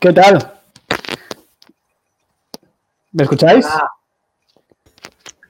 [0.00, 0.52] ¿Qué tal?
[3.12, 3.66] ¿Me escucháis?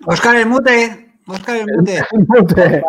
[0.07, 1.15] Oscar el mute.
[1.27, 2.03] Oscar el mute.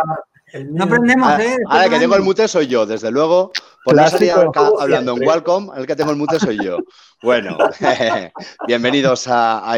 [0.69, 1.55] No aprendemos, Ah, ¿eh?
[1.65, 3.53] Ahora, el que tengo el mute soy yo, desde luego.
[3.85, 4.33] Por no salir
[4.81, 6.77] hablando en Welcome, el que tengo el mute soy yo.
[7.21, 7.57] Bueno,
[8.67, 9.77] bienvenidos a, a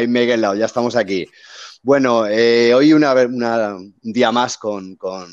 [0.56, 1.28] ya estamos aquí.
[1.80, 5.28] Bueno, eh, hoy una, una- un día más con, con,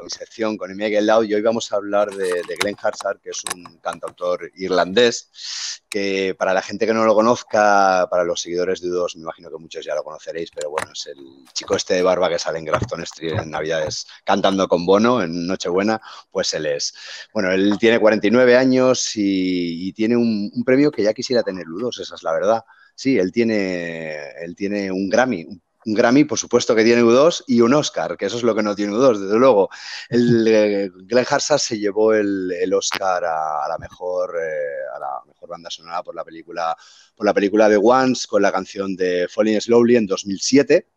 [0.00, 2.74] con mi sección, con Miguel Lau, y hoy vamos a hablar de, de Glenn
[3.22, 8.40] que es un cantautor irlandés, que para la gente que no lo conozca, para los
[8.40, 11.18] seguidores de U2, me imagino que muchos ya lo conoceréis, pero bueno, es el
[11.52, 15.46] chico este de barba que sale en Grafton Street en Navidades cantando con Bono en
[15.46, 16.94] Nochebuena, pues él es.
[17.34, 22.00] Bueno, él tiene 49 años y, tiene un, un premio que ya quisiera tener U2,
[22.00, 22.64] esa es la verdad.
[22.94, 27.44] Sí, él tiene, él tiene un Grammy, un un Grammy, por supuesto que tiene U2
[27.46, 29.70] y un Oscar, que eso es lo que no tiene U2, desde luego.
[30.08, 35.22] El, eh, Glenn Harsard se llevó el, el Oscar a, la mejor, eh, a la
[35.26, 36.76] mejor banda sonora por la película,
[37.16, 40.89] por la película de Once con la canción de Falling Slowly en 2007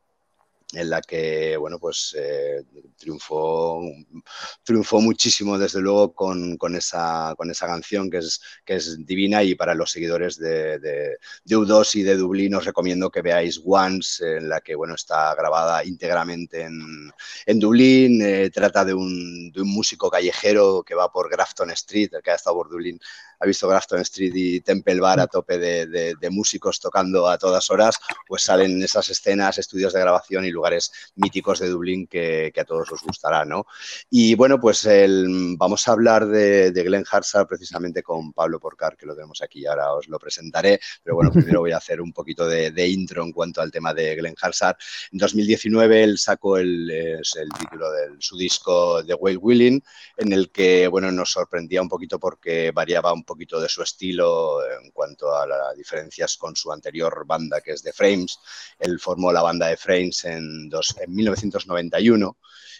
[0.74, 2.64] en la que, bueno, pues eh,
[2.98, 3.82] triunfó,
[4.64, 9.44] triunfó muchísimo, desde luego, con, con, esa, con esa canción que es, que es divina
[9.44, 13.62] y para los seguidores de, de, de U2 y de Dublín os recomiendo que veáis
[13.64, 17.12] Once, en la que, bueno, está grabada íntegramente en,
[17.46, 22.12] en Dublín, eh, trata de un, de un músico callejero que va por Grafton Street,
[22.24, 23.00] que ha estado por Dublín
[23.40, 27.38] ha visto Grafton Street y Temple Bar a tope de, de, de, músicos tocando a
[27.38, 27.96] todas horas,
[28.28, 32.66] pues salen esas escenas, estudios de grabación y lugares míticos de Dublín que, que a
[32.66, 33.66] todos os gustará, ¿no?
[34.10, 38.98] Y bueno, pues el, vamos a hablar de, de Glenn Harsard precisamente con Pablo Porcar,
[38.98, 42.14] que lo tenemos aquí, ahora os lo presentaré, pero bueno, primero voy a hacer un
[42.14, 44.76] poquito de, de intro en cuanto al tema de Glenn Harsard.
[45.12, 49.84] En 2019 él sacó el, el título de su disco The Whale Willing,
[50.18, 54.60] en el que, bueno, nos sorprendía un poquito porque variaba un poquito de su estilo
[54.66, 58.40] en cuanto a las diferencias con su anterior banda que es The Frames.
[58.80, 62.38] Él formó la banda de Frames en, dos, en 1991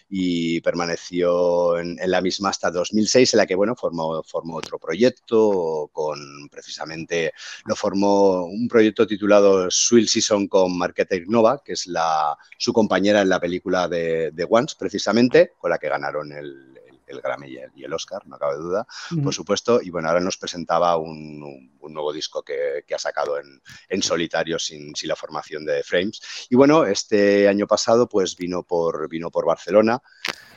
[0.08, 5.90] y permaneció en, la misma hasta 2006, en la que, bueno, formó, formó otro proyecto
[5.92, 7.32] con, precisamente,
[7.64, 13.22] lo formó un proyecto titulado Swill Season con Marquette Nova, que es la, su compañera
[13.22, 16.74] en la película de, de Once, precisamente, con la que ganaron el,
[17.14, 19.24] el Grammy y el, y el, Oscar, no cabe duda, uh -huh.
[19.24, 19.80] por supuesto.
[19.82, 23.60] Y bueno, ahora nos presentaba un, un, un nuevo disco que, que ha sacado en,
[23.88, 26.20] en solitario sin, sin, la formación de Frames.
[26.50, 30.00] Y bueno, este año pasado pues vino por, vino por Barcelona,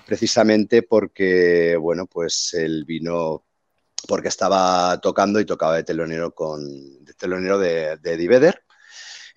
[0.06, 3.44] precisamente porque, bueno, pues él vino
[4.08, 8.67] porque estaba tocando y tocaba de telonero con de telonero de, de Eddie Vedder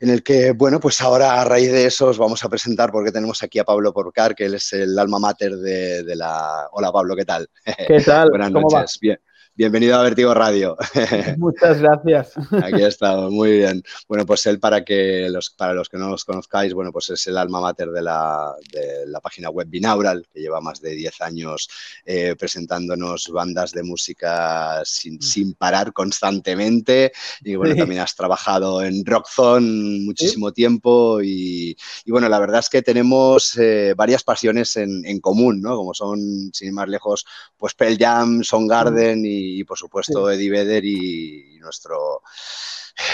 [0.01, 3.13] en el que, bueno, pues ahora a raíz de eso os vamos a presentar porque
[3.13, 6.69] tenemos aquí a Pablo Porcar, que él es el alma mater de, de la...
[6.73, 7.49] Hola Pablo, ¿qué tal?
[7.87, 8.31] ¿Qué tal?
[8.31, 8.99] Buenas noches.
[8.99, 9.21] Bien.
[9.61, 10.75] Bienvenido a Vertigo Radio.
[11.37, 12.33] Muchas gracias.
[12.65, 13.83] Aquí estamos, muy bien.
[14.09, 17.27] Bueno, pues él, para, que los, para los que no los conozcáis, bueno, pues es
[17.27, 21.21] el alma mater de la, de la página web Binaural, que lleva más de 10
[21.21, 21.69] años
[22.07, 27.13] eh, presentándonos bandas de música sin, sin parar constantemente.
[27.43, 27.81] Y bueno, sí.
[27.81, 30.55] también has trabajado en Rockzone muchísimo ¿Sí?
[30.55, 31.21] tiempo.
[31.21, 35.77] Y, y, bueno, la verdad es que tenemos eh, varias pasiones en, en, común, ¿no?
[35.77, 36.19] Como son,
[36.55, 37.27] sin ir más lejos,
[37.59, 40.37] pues Pearl Jam, Soundgarden y y, por supuesto sí.
[40.37, 42.23] Eddie Vedder y, y nuestro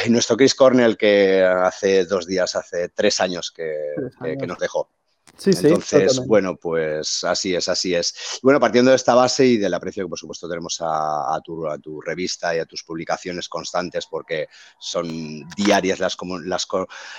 [0.04, 4.34] y nuestro Chris Cornell que hace dos días, hace tres años que, tres años.
[4.34, 4.88] que, que nos dejó.
[5.36, 6.28] Sí, sí, Entonces, totalmente.
[6.28, 8.38] bueno, pues así es, así es.
[8.42, 11.68] Bueno, partiendo de esta base y del aprecio que por supuesto tenemos a, a, tu,
[11.68, 14.48] a tu, revista y a tus publicaciones constantes, porque
[14.78, 16.66] son diarias las, las,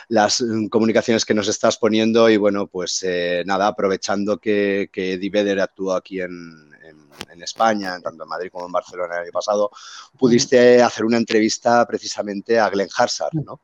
[0.07, 5.29] las comunicaciones que nos estás poniendo y bueno, pues eh, nada, aprovechando que, que Eddie
[5.29, 6.97] Vedder actuó aquí en, en,
[7.31, 9.71] en, España, tanto en Madrid como en Barcelona el año pasado,
[10.17, 13.59] pudiste hacer una entrevista precisamente a Glenn Harsard, ¿no?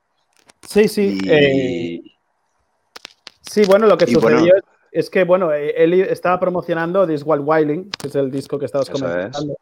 [0.68, 1.20] Sí, sí.
[1.22, 1.30] Y...
[1.30, 2.02] Eh...
[3.42, 4.54] Sí, bueno, lo que sucedió bueno,
[4.92, 8.90] es que, bueno, él estaba promocionando This Wild Wilding, que es el disco que estabas
[8.90, 9.54] comentando.
[9.54, 9.60] Es.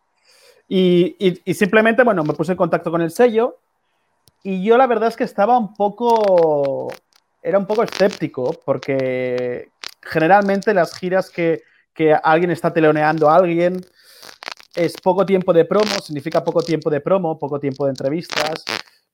[0.67, 3.57] Y, y, y, simplemente, bueno, me puse en contacto con el sello
[4.43, 6.87] y yo la verdad es que estaba un poco,
[7.43, 9.69] era un poco escéptico porque
[10.01, 11.63] generalmente las giras que,
[12.01, 13.79] que alguien está teleoneando a alguien
[14.73, 18.63] es poco tiempo de promo, significa poco tiempo de promo, poco tiempo de entrevistas.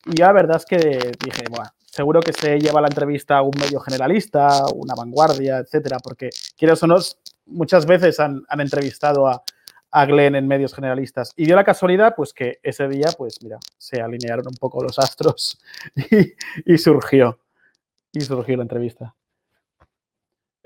[0.05, 3.51] Y la verdad es que dije, bueno, seguro que se lleva la entrevista a un
[3.59, 6.97] medio generalista, una vanguardia, etcétera, porque quieres o no,
[7.45, 9.43] muchas veces han, entrevistado a,
[10.05, 11.33] Glenn en medios generalistas.
[11.35, 14.97] Y dio la casualidad, pues que ese día, pues mira, se alinearon un poco los
[14.97, 15.59] astros
[16.65, 17.37] y surgió.
[18.13, 19.16] Y surgió la entrevista.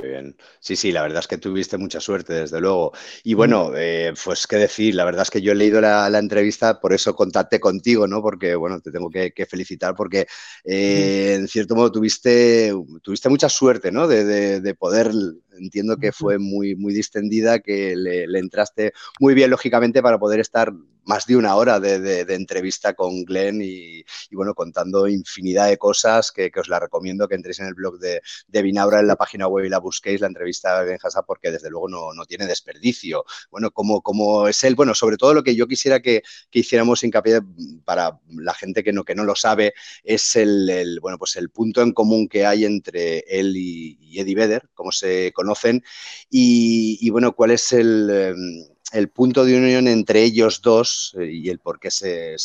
[0.07, 0.35] Bien.
[0.59, 2.91] Sí, sí, la verdad es que tuviste mucha suerte, desde luego.
[3.23, 3.73] Y bueno, mm.
[3.77, 7.15] eh, pues qué decir, la verdad es que yo he leído la, entrevista, por eso
[7.15, 8.21] contacté contigo, ¿no?
[8.21, 10.27] Porque, bueno, te tengo que, felicitar porque,
[10.63, 14.07] eh, en cierto modo, tuviste, tuviste mucha suerte, ¿no?
[14.07, 15.11] De, poder,
[15.57, 20.39] entiendo que fue muy, muy distendida, que le, le entraste muy bien, lógicamente, para poder
[20.39, 20.73] estar
[21.05, 26.51] más de una hora de, entrevista con Glenn y, bueno, contando infinidad de cosas que,
[26.55, 29.65] os la recomiendo que entréis en el blog de, de Binaura en la página web
[29.65, 33.25] y la busquéis, la entrevista de Glenn Hassab, porque desde luego no, tiene desperdicio.
[33.49, 36.21] Bueno, como, como es él, bueno, sobre todo lo que yo quisiera que,
[36.51, 37.41] hiciéramos hincapié
[37.83, 41.81] para la gente que no, que no lo sabe, es el, bueno, pues el punto
[41.81, 45.83] en común que hay entre él y, Eddie Vedder, cómo se conocen,
[46.29, 48.09] y, bueno, cuál es el...
[48.09, 52.35] Em, el punto de unión entre ellos dos eh, y el por qué se,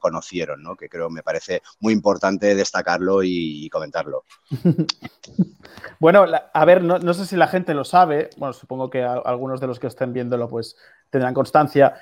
[0.00, 0.76] conocieron, ¿no?
[0.76, 4.24] que creo me parece muy importante destacarlo y, comentarlo.
[6.00, 9.66] bueno, a ver, no, sé si la gente lo sabe, bueno, supongo que algunos de
[9.66, 10.76] los que estén viéndolo pues
[11.10, 11.94] tendrán constancia.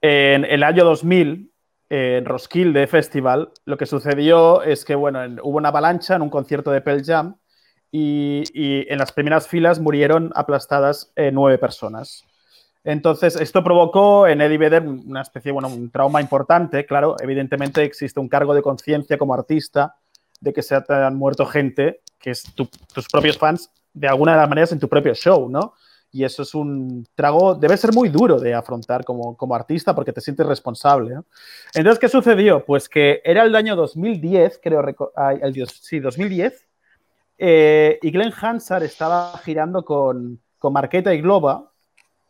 [0.00, 1.52] En el año 2000,
[1.90, 6.70] en Roskilde Festival, lo que sucedió es que, bueno, hubo una avalancha en un concierto
[6.72, 7.36] de Pearl Jam
[7.92, 12.24] y, en las primeras filas murieron aplastadas eh, nueve personas.
[12.84, 16.84] Entonces, esto provocó en Eddie Vedder una especie, bueno, un trauma importante.
[16.86, 19.94] Claro, evidentemente existe un cargo de conciencia como artista
[20.40, 24.48] de que se han muerto gente, que es tus propios fans, de alguna de las
[24.48, 25.74] maneras en tu propio show, ¿no?
[26.10, 30.12] Y eso es un trago, debe ser muy duro de afrontar como, como artista porque
[30.12, 31.14] te sientes responsable.
[31.14, 31.24] ¿no?
[31.72, 32.64] Entonces, ¿qué sucedió?
[32.66, 34.82] Pues que era el año 2010, creo,
[35.40, 36.68] el, sí, 2010,
[37.44, 41.72] eh, y Glenn Hansard estaba girando con, con Marqueta y Globa,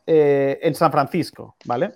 [0.06, 1.93] eh, en San Francisco, ¿vale?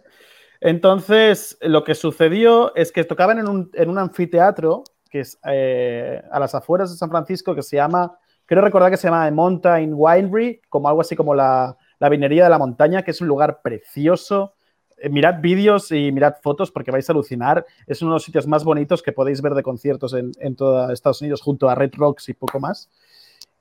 [0.60, 6.54] Entonces, lo que sucedió es que tocaban en un, anfiteatro que es eh, a las
[6.54, 10.90] afueras de San Francisco que se llama, quiero recordar que se llama Mountain Winery, como
[10.90, 14.55] algo así como la, la vinería de la montaña, que es un lugar precioso.
[14.98, 17.66] Eh, mirad vídeos y mirad fotos porque vais a alucinar.
[17.86, 20.90] Es uno de los sitios más bonitos que podéis ver de conciertos en, en todo
[20.90, 22.90] Estados Unidos junto a Red Rocks y poco más.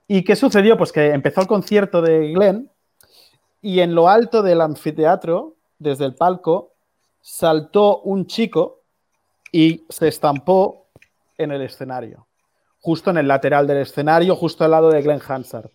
[0.07, 0.77] ¿Y qué sucedió?
[0.77, 2.69] Pues que empezó el concierto de Glenn
[3.61, 6.73] y en lo alto del anfiteatro, desde el palco,
[7.19, 8.83] saltó un chico
[9.51, 10.89] y se estampó
[11.37, 12.27] en el escenario,
[12.79, 15.71] justo en el lateral del escenario, justo al lado de Glenn Hansard.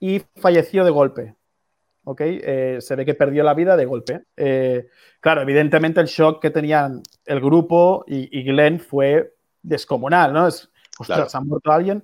[0.00, 1.34] Y falleció de golpe.
[2.08, 2.20] ¿Ok?
[2.22, 4.24] Eh, se ve que perdió la vida de golpe.
[4.34, 4.88] Eh,
[5.20, 10.48] claro, evidentemente el shock que tenían el grupo y, Glenn fue descomunal, ¿no?
[10.48, 12.02] Es, ostras, ha muerto alguien.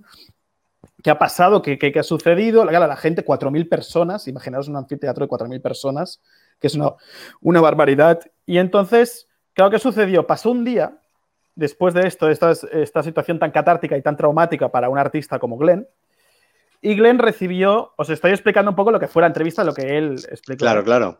[1.02, 1.62] ¿Qué ha pasado?
[1.62, 2.66] ¿Qué, qué, ha sucedido?
[2.66, 6.20] La, la gente, 4.000 personas, imaginaos un anfiteatro de 4.000 personas,
[6.60, 6.92] que es una,
[7.40, 8.20] una barbaridad.
[8.44, 10.26] Y entonces, claro, ¿qué sucedió?
[10.26, 10.98] Pasó un día,
[11.54, 15.38] después de esto, de esta, esta situación tan catártica y tan traumática para un artista
[15.38, 15.86] como Glenn,
[16.84, 19.98] y Glenn recibió, os estoy explicando un poco lo que fue la entrevista, lo que
[19.98, 20.60] él explicó.
[20.60, 21.18] Claro, claro.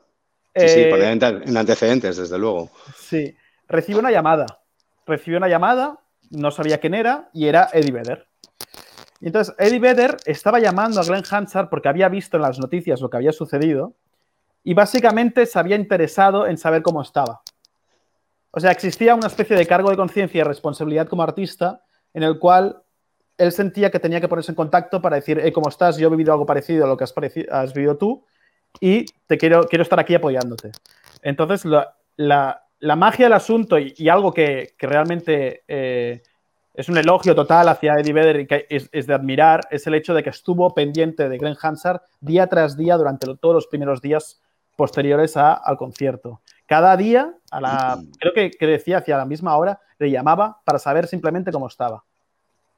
[0.55, 2.71] Sí, sí, eh, en antecedentes, desde luego.
[2.97, 3.35] Sí,
[3.67, 4.47] recibió una llamada.
[5.07, 5.99] Recibió una llamada,
[6.31, 8.29] no sabía quién era, y era Eddie Vedder
[9.27, 13.09] entonces Eddie Vedder estaba llamando a Glenn Hansard porque había visto en las noticias lo
[13.09, 13.95] que había sucedido
[14.63, 17.43] y básicamente se había interesado en saber cómo estaba.
[18.51, 22.39] O sea, existía una especie de cargo de conciencia y responsabilidad como artista en el
[22.39, 22.83] cual
[23.39, 25.97] él sentía que tenía que ponerse en contacto para decir, ¿cómo estás?
[25.97, 28.25] Yo he vivido algo parecido a lo que has, vivido tú
[28.81, 30.73] y te quiero, quiero estar aquí apoyándote.
[31.23, 31.65] Entonces,
[32.17, 32.61] la,
[32.97, 36.23] magia del asunto y, algo que, realmente eh,
[36.75, 40.13] es un elogio total hacia Eddie Vedder y que es, de admirar, es el hecho
[40.13, 44.41] de que estuvo pendiente de Glenn Hansard día tras día durante todos los primeros días
[44.77, 46.41] posteriores al concierto.
[46.67, 51.07] Cada día, a la, creo que, decía hacia la misma hora, le llamaba para saber
[51.07, 52.05] simplemente cómo estaba.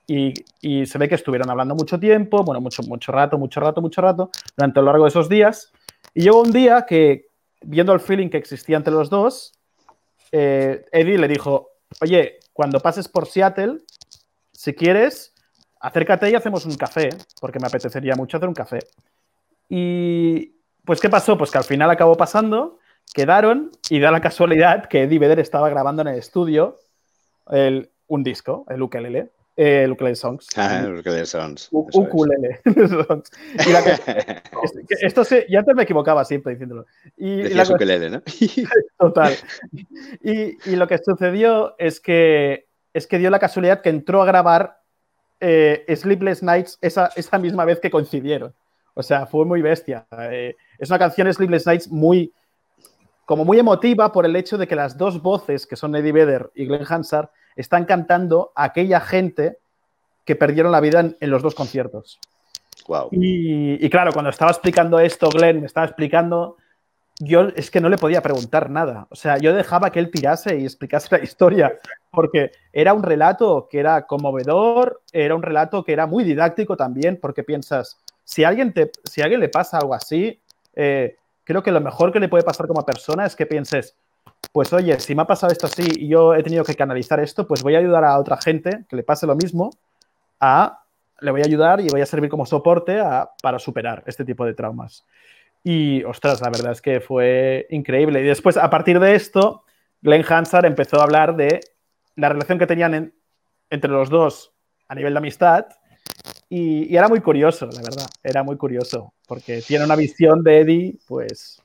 [0.06, 4.00] Y, se ve que estuvieron hablando mucho tiempo, bueno, mucho, mucho rato, mucho rato, mucho
[4.00, 5.72] rato, durante lo largo de esos días.
[6.14, 7.28] Y llegó un día que,
[7.62, 9.52] viendo el feeling que existía entre los dos,
[10.32, 11.70] eh, Eddie le dijo,
[12.00, 13.78] oye, cuando pases por Seattle,
[14.52, 15.34] si quieres,
[15.80, 17.10] acércate y hacemos un café,
[17.40, 18.78] porque me apetecería mucho hacer un café.
[19.68, 20.52] Y
[20.84, 21.36] pues, ¿qué pasó?
[21.36, 22.78] Pues que al final acabó pasando,
[23.12, 26.78] quedaron y da la casualidad que Eddie Vedder estaba grabando en el estudio
[28.08, 29.30] un disco, el ukulele.
[29.56, 30.48] Eh, el ukulele Songs.
[30.56, 31.68] Ah, el ukulele Songs.
[31.72, 32.60] ukulele
[33.08, 33.30] Songs.
[35.00, 36.84] esto se, ya antes me equivocaba siempre diciéndolo.
[37.16, 38.22] Y Decías ukulele, ¿no?
[38.98, 39.32] Total.
[40.22, 44.26] Y, y, lo que sucedió es que es que dio la casualidad que entró a
[44.26, 44.80] grabar
[45.40, 48.54] eh, Sleepless Nights esa, esa, misma vez que coincidieron.
[48.94, 50.06] O sea, fue muy bestia.
[50.30, 52.32] Eh, es una canción Sleepless Nights muy,
[53.26, 56.50] como muy emotiva por el hecho de que las dos voces, que son Eddie Vedder
[56.54, 59.58] y Glenn Hansard, están cantando a aquella gente
[60.24, 62.20] que perdieron la vida en, los dos conciertos.
[62.86, 63.08] Wow.
[63.12, 66.56] Y, claro, cuando estaba explicando esto, Glenn me estaba explicando,
[67.18, 69.06] yo es que no le podía preguntar nada.
[69.10, 71.78] O sea, yo dejaba que él tirase y explicase la historia,
[72.10, 77.18] porque era un relato que era conmovedor, era un relato que era muy didáctico también,
[77.20, 80.40] porque piensas, si a alguien, te, si a alguien le pasa algo así,
[80.74, 83.96] eh, creo que lo mejor que le puede pasar como persona es que pienses,
[84.52, 87.46] pues oye, si me ha pasado esto así y yo he tenido que canalizar esto,
[87.46, 89.70] pues voy a ayudar a otra gente que le pase lo mismo
[90.40, 90.82] a
[91.20, 93.00] le voy a ayudar y voy a servir como soporte
[93.42, 95.04] para superar este tipo de traumas.
[95.64, 98.20] Y, ostras, la verdad es que fue increíble.
[98.20, 99.64] Y después, a partir de esto,
[100.00, 101.60] Glenn Hansard empezó a hablar de
[102.14, 103.12] la relación que tenían
[103.70, 104.52] entre los dos
[104.88, 105.66] a nivel de amistad.
[106.48, 108.06] Y, y, era muy curioso, la verdad.
[108.22, 111.60] Era muy curioso, porque tiene una visión de Eddie, pues,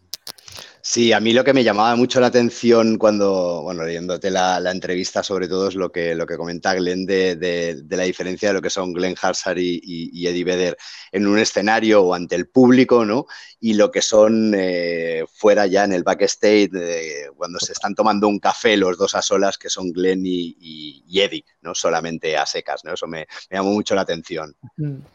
[0.84, 5.22] Sí, a mí lo que me llamaba mucho la atención cuando, bueno, leyéndote la, entrevista
[5.22, 8.72] sobre todo es lo que, lo que comenta Glenn de, la diferencia de lo que
[8.72, 10.78] son Glenn Harsar y, Eddie Vedder
[11.12, 13.28] en un escenario o ante el público, ¿no?
[13.60, 16.72] Y lo que son eh, fuera ya en el backstage,
[17.36, 21.46] cuando se están tomando un café los dos a solas, que son Glenn y, Eddie,
[21.62, 21.76] ¿no?
[21.76, 22.94] Solamente a secas, ¿no?
[22.94, 24.56] Eso me, llamó mucho la atención.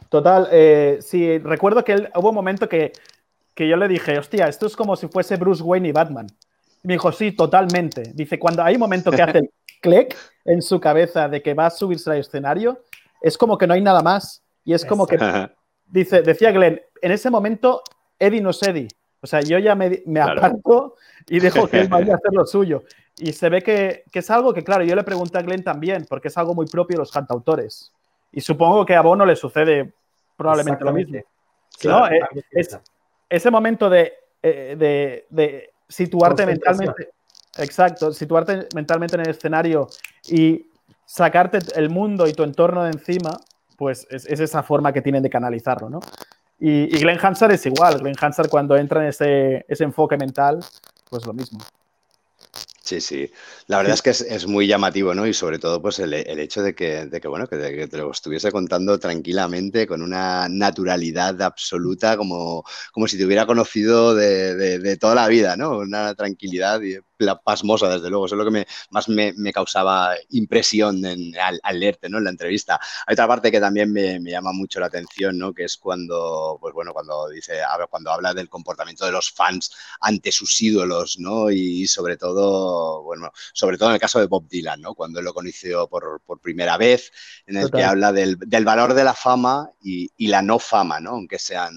[0.09, 2.93] Total, eh, sí, recuerdo que hubo un momento que
[3.57, 6.27] que yo le dije, hostia, esto es como si fuese Bruce Wayne y Batman.
[6.83, 8.13] me dijo, sí, totalmente.
[8.15, 11.67] Dice, cuando hay un momento que hace el click en su cabeza de que va
[11.67, 12.83] a subirse al escenario,
[13.23, 14.45] es como que no hay nada más.
[14.63, 15.17] Y es como que,
[15.87, 17.83] dice, decía Glenn, en ese momento
[18.19, 18.89] Eddie no es Eddie.
[19.23, 20.97] O sea, yo ya me, me aparto
[21.27, 22.85] y dejo que él vaya a hacer lo suyo.
[23.17, 26.05] Y se ve que, que, es algo que, claro, yo le pregunté a Glenn también,
[26.07, 27.91] porque es algo muy propio de los cantautores.
[28.33, 29.95] Y supongo que a Bono le sucede
[30.37, 31.21] probablemente lo mismo.
[31.85, 32.07] ¿no?
[32.07, 32.21] Eh,
[32.51, 32.79] es,
[33.29, 37.11] ese momento de, eh, de, situarte mentalmente,
[37.59, 39.89] exacto, situarte mentalmente en el escenario
[40.29, 40.71] y
[41.05, 43.39] sacarte el mundo y tu entorno de encima,
[43.77, 46.01] pues es, esa forma que tienen de canalizarlo, ¿no?
[46.59, 50.61] Y, y, Glenn Hansard es igual, Glenn Hansard cuando entra en ese, ese enfoque mental,
[51.11, 51.61] pues lo mismo.
[52.87, 53.29] Sí, sí.
[53.67, 55.27] La verdad es que es, muy llamativo, ¿no?
[55.27, 58.53] Y sobre todo, pues el, hecho de que, de que bueno, que, te lo estuviese
[58.53, 62.63] contando tranquilamente, con una naturalidad absoluta, como,
[62.93, 65.79] como si te hubiera conocido de, toda la vida, ¿no?
[65.79, 66.81] Una tranquilidad
[67.45, 68.27] pasmosa, desde luego.
[68.27, 72.19] Eso es lo que me, más me, causaba impresión al, leerte, ¿no?
[72.19, 72.79] En la entrevista.
[73.07, 75.53] Hay otra parte que también me, llama mucho la atención, ¿no?
[75.53, 80.33] Que es cuando, pues bueno, cuando dice, cuando habla del comportamiento de los fans ante
[80.33, 81.51] sus ídolos, ¿no?
[81.51, 84.95] Y sobre todo, bueno, sobre todo en el caso de Bob Dylan, ¿no?
[84.95, 87.13] Cuando lo conoció por, primera vez,
[87.47, 91.11] en el que habla del, valor de la fama y, y la no fama, ¿no?
[91.11, 91.73] Aunque sean,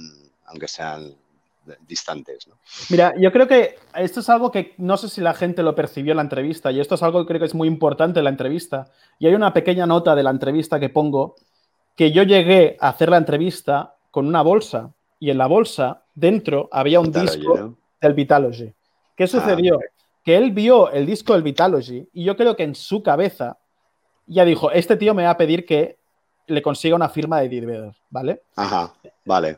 [0.46, 1.16] aunque sean
[1.88, 2.50] distantes.
[2.90, 6.12] Mira, yo creo que esto es algo que no sé si la gente lo percibió
[6.12, 8.30] en la entrevista y esto es algo que creo que es muy importante en la
[8.30, 8.88] entrevista.
[9.20, 11.36] Y hay una pequeña nota de la entrevista que pongo
[11.96, 16.70] que yo llegué a hacer la entrevista con una bolsa y en la bolsa dentro
[16.72, 18.74] había un disco del Vitalogy.
[19.16, 19.80] ¿Qué ah, sucedió?
[20.24, 23.58] que él vio el disco del Vitalogy y yo creo que en su cabeza
[24.28, 25.98] ya dijo, este tío me va a pedir que
[26.48, 28.44] le consiga una firma de Eddie ¿vale?
[28.56, 28.94] Ajá,
[29.26, 29.58] vale.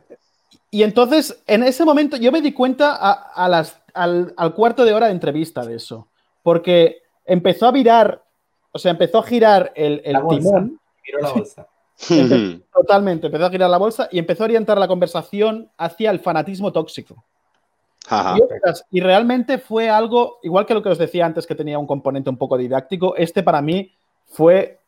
[0.74, 5.08] Y entonces, en ese momento, yo me di cuenta a, las, al, cuarto de hora
[5.08, 6.08] de entrevista de eso,
[6.42, 8.24] porque empezó a virar,
[8.72, 10.80] o sea, empezó a girar el, el timón.
[11.20, 11.68] la bolsa.
[12.72, 16.72] totalmente, empezó a girar la bolsa y empezó a orientar la conversación hacia el fanatismo
[16.72, 17.22] tóxico.
[18.10, 21.86] y, y, realmente fue algo, igual que lo que os decía antes, que tenía un
[21.86, 23.92] componente un poco didáctico, este para mí
[24.24, 24.78] fue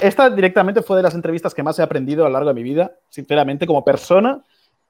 [0.00, 2.62] esta directamente fue de las entrevistas que más he aprendido a lo largo de mi
[2.62, 4.42] vida, sinceramente, como persona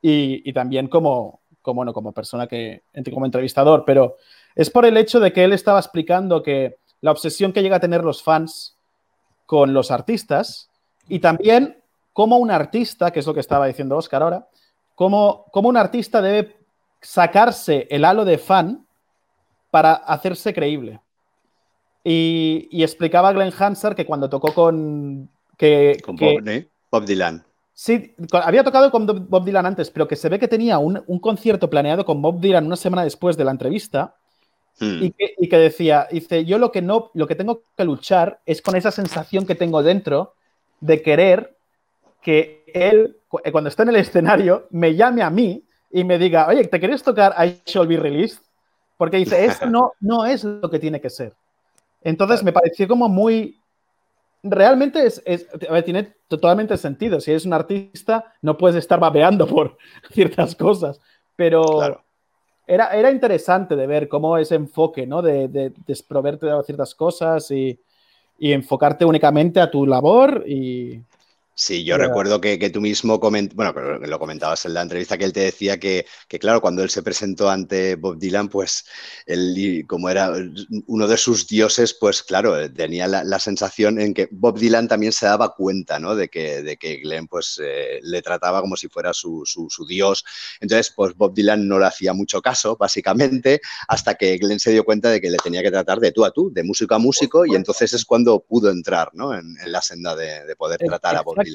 [0.02, 4.16] y, también como, como, no, como persona que, como entrevistador, pero
[4.54, 7.80] es por el hecho de que él estaba explicando que la obsesión que llega a
[7.80, 8.76] tener los fans
[9.47, 10.71] con los artistas
[11.09, 14.49] y también como un artista, que es lo que estaba diciendo Oscar ahora,
[14.95, 16.57] como, como un artista debe
[17.00, 18.87] sacarse el halo de fan
[19.71, 21.00] para hacerse creíble.
[22.02, 25.28] Y, explicaba Glenn Hansard que cuando tocó con...
[25.57, 26.16] Que, con
[26.90, 27.45] Bob Dylan.
[27.82, 31.70] Sí, había tocado con Bob Dylan antes, pero que se ve que tenía un, concierto
[31.70, 34.16] planeado con Bob Dylan una semana después de la entrevista
[34.80, 35.02] hmm.
[35.38, 38.76] y, que, decía, dice, yo lo que, no, lo que tengo que luchar es con
[38.76, 40.34] esa sensación que tengo dentro
[40.82, 41.56] de querer
[42.20, 46.49] que él, eh, cuando esté en el escenario, me llame a mí y me diga,
[46.49, 48.42] oye, ¿te quieres tocar I Shall Be Released?
[48.99, 51.32] Porque dice, eso no, no es lo que tiene que ser.
[52.02, 53.58] Entonces me pareció como muy,
[54.42, 55.23] realmente es,
[55.85, 57.20] tiene totalmente sentido.
[57.20, 59.76] Si eres un artista, no puedes estar babeando por
[60.12, 61.00] ciertas cosas.
[61.37, 62.02] Pero
[62.66, 65.23] era, era interesante de ver cómo ese enfoque, ¿no?
[65.23, 67.80] De, de desproverte de ciertas cosas y,
[68.38, 71.02] y, enfocarte únicamente a tu labor y...
[71.61, 73.52] Sí, yo recuerdo que, tú mismo coment...
[73.52, 76.07] bueno, lo comentabas en la entrevista que él te decía que,
[76.40, 78.87] claro, cuando él se presentó ante Bob Dylan, pues
[79.26, 80.33] él, como era
[80.87, 85.26] uno de sus dioses, pues claro, tenía la, sensación en que Bob Dylan también se
[85.26, 86.17] daba cuenta, ¿no?
[86.17, 90.25] De que, de que Glenn, pues, eh, le trataba como si fuera su, su, dios.
[90.61, 94.85] Entonces, pues Bob Dylan no le hacía mucho caso, básicamente, hasta que Glenn se dio
[94.85, 97.45] cuenta de que le tenía que tratar de tú a tú, de músico a músico,
[97.45, 99.35] y entonces es cuando pudo entrar, ¿no?
[99.35, 101.50] En, la senda de, poder tratar a Bob Dylan.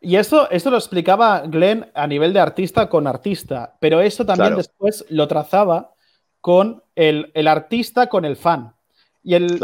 [0.00, 4.54] Y eso, eso lo explicaba Glenn a nivel de artista con artista, pero eso también
[4.56, 5.94] después lo trazaba
[6.40, 8.74] con el, artista con el fan.
[9.22, 9.60] Y, el,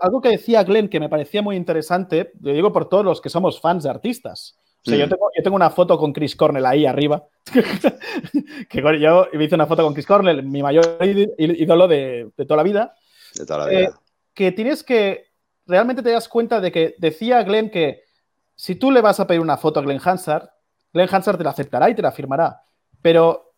[0.00, 3.30] algo que decía Glenn que me parecía muy interesante, lo digo por todos los que
[3.30, 4.58] somos fans de artistas.
[4.86, 7.26] O sea, yo, tengo, yo, tengo, una foto con Chris Cornell ahí arriba.
[8.68, 12.58] que yo me hice una foto con Chris Cornell, mi mayor ídolo de, de toda
[12.58, 12.94] la vida.
[13.34, 13.80] De toda la vida.
[13.80, 13.90] Eh,
[14.34, 15.26] que tienes que.
[15.66, 18.04] Realmente te das cuenta de que decía Glenn que
[18.58, 20.48] si tú le vas a pedir una foto a Glenn Hansard,
[20.92, 22.64] Glenn Hansard te la aceptará y te la firmará,
[23.00, 23.54] pero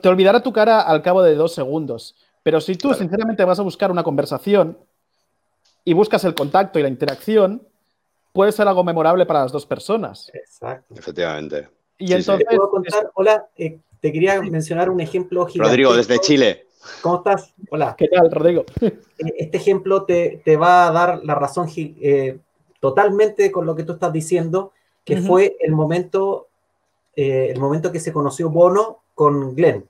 [0.00, 2.16] te olvidará tu cara al cabo de dos segundos.
[2.42, 4.78] Pero si tú sinceramente vas a buscar una conversación
[5.84, 7.68] y buscas el contacto y la interacción,
[8.32, 10.30] puede ser algo memorable para las dos personas.
[10.32, 10.94] Exacto.
[10.94, 11.68] Efectivamente.
[11.98, 13.10] Y entonces, ¿Te puedo contar?
[13.14, 16.66] Hola, eh, te quería mencionar un ejemplo Rodrigo, desde Chile.
[17.02, 17.52] ¿Cómo estás?
[17.70, 17.94] Hola.
[17.98, 18.64] ¿Qué tal, Rodrigo?
[18.80, 22.38] Eh, este ejemplo te, va a dar la razón eh,
[22.90, 24.70] totalmente con lo que tú estás diciendo,
[25.04, 26.46] que fue el momento,
[27.16, 29.88] eh, el momento que se conoció Bono con Glenn.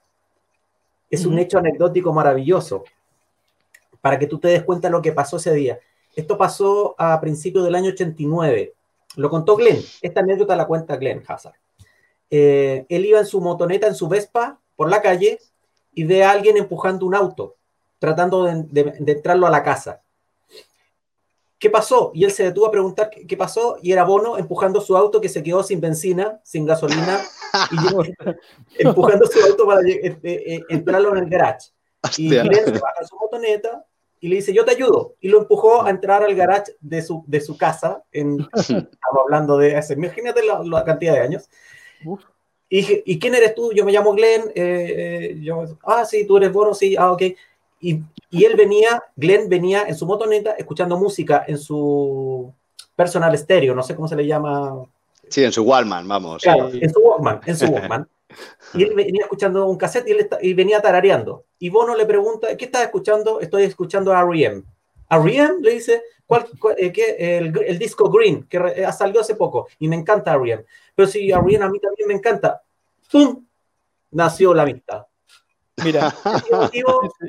[1.11, 2.85] Es un hecho anecdótico maravilloso,
[4.00, 5.79] para que tú te des cuenta de lo que pasó ese día.
[6.15, 8.73] Esto pasó a principios del año 89.
[9.17, 9.83] Lo contó Glenn.
[10.00, 11.57] Esta anécdota la cuenta Glenn Hazard.
[12.31, 15.38] Eh, él iba en su motoneta, en su Vespa, por la calle
[15.92, 17.57] y ve a alguien empujando un auto,
[17.99, 20.01] tratando de entrarlo a la casa.
[21.59, 22.11] ¿Qué pasó?
[22.14, 25.29] Y él se detuvo a preguntar qué, pasó y era Bono empujando su auto que
[25.29, 27.21] se quedó sin benzina, sin gasolina,
[27.71, 27.79] y
[28.79, 31.71] empujando su auto para eh, eh, entrarlo en el garage.
[32.19, 33.85] Y Glenn se baja su motoneta
[34.21, 35.16] y le dice, yo te ayudo.
[35.21, 38.05] Y lo empujó a entrar al garage de su, de su casa.
[38.12, 41.49] En, estamos hablando de hace, imagínate la, cantidad de años.
[42.69, 43.73] Y, ¿y quién eres tú?
[43.73, 44.53] Yo me llamo Glenn.
[44.55, 47.23] Eh, yo, ah, sí, tú eres Bono, sí, ah, ok.
[47.81, 52.53] Y, él venía, Glenn venía en su motoneta escuchando música en su
[52.95, 54.85] personal estéreo, no sé cómo se le llama.
[55.29, 56.43] Sí, en su Walkman, vamos.
[56.43, 58.09] Claro, en su Walkman, en su Walkman.
[58.75, 61.45] y él venía escuchando un cassette y, él y venía tarareando.
[61.59, 63.41] Y Bono le pregunta, ¿qué estás escuchando?
[63.41, 64.62] Estoy escuchando a R.E.M.
[65.11, 65.55] R.E.M.
[65.61, 66.47] le dice, ¿cuál,
[66.79, 70.65] eh, el, disco Green, que ha salido hace poco, y me encanta R.E.M.
[70.95, 71.65] Pero si R.E.M.
[71.65, 72.62] a mí también me encanta,
[73.11, 73.45] ¡pum!
[74.11, 75.07] Nació la amistad.
[75.85, 76.15] Mira,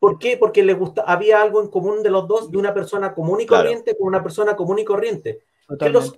[0.00, 0.38] ¿Por qué?
[0.38, 3.46] Porque le gusta, había algo en común de los dos, de una persona común y
[3.46, 5.42] corriente con una persona común y corriente,
[5.78, 6.14] que los,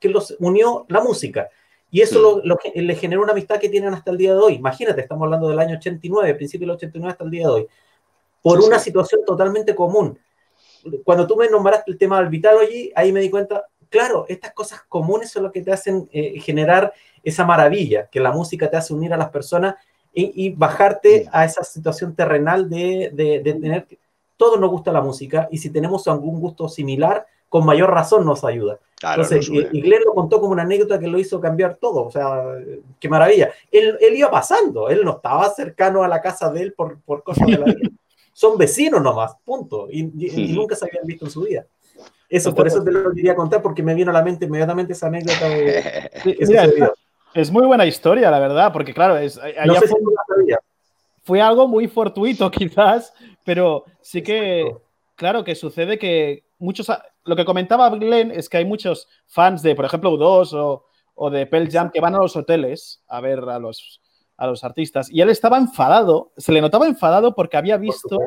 [0.00, 1.48] que los, unió la música.
[1.92, 4.54] Y eso lo, le generó una amistad que tienen hasta el día de hoy.
[4.54, 7.68] Imagínate, estamos hablando del año 89, principio del 89 hasta el día de hoy,
[8.42, 10.18] por una situación totalmente común.
[11.04, 14.82] Cuando tú me nombraste el tema del Vitalogy, ahí me di cuenta, claro, estas cosas
[14.88, 18.92] comunes son lo que te hacen eh, generar esa maravilla, que la música te hace
[18.94, 19.76] unir a las personas
[20.12, 23.86] y, bajarte a esa situación terrenal de, de, tener...
[24.36, 28.42] Todos nos gusta la música y si tenemos algún gusto similar, con mayor razón nos
[28.44, 28.78] ayuda.
[29.02, 32.06] Entonces, y, Glenn lo contó como una anécdota que lo hizo cambiar todo.
[32.06, 32.42] O sea,
[32.98, 33.50] qué maravilla.
[33.70, 37.22] Él, él iba pasando, él no estaba cercano a la casa de él por, por
[37.22, 37.90] cosas de la vida.
[38.32, 39.88] Son vecinos nomás, punto.
[39.90, 40.04] Y,
[40.54, 41.66] nunca se habían visto en su vida.
[42.28, 45.08] Eso, por eso te lo quería contar, porque me vino a la mente inmediatamente esa
[45.08, 46.10] anécdota de,
[47.34, 49.40] es muy buena historia, la verdad, porque claro, es,
[51.22, 53.12] fue, algo muy fortuito quizás,
[53.44, 54.76] pero sí que,
[55.14, 56.90] claro, que sucede que muchos,
[57.24, 61.30] lo que comentaba Glenn es que hay muchos fans de, por ejemplo, U2 o, o
[61.30, 64.00] de Pearl Jam que van a los hoteles a ver a los,
[64.36, 68.18] a los artistas y él estaba enfadado, se le notaba enfadado porque había visto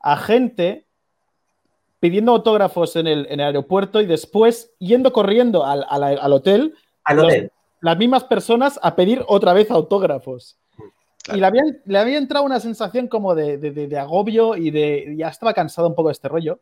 [0.00, 0.86] a gente
[1.98, 6.74] pidiendo autógrafos en el, en el aeropuerto y después yendo corriendo al, al, hotel.
[7.04, 7.50] Al hotel
[7.84, 10.56] las mismas personas a pedir otra vez autógrafos.
[11.30, 15.28] Y le había, le había, entrado una sensación como de, de, agobio y de ya
[15.28, 16.60] estaba cansado un poco de este rollo.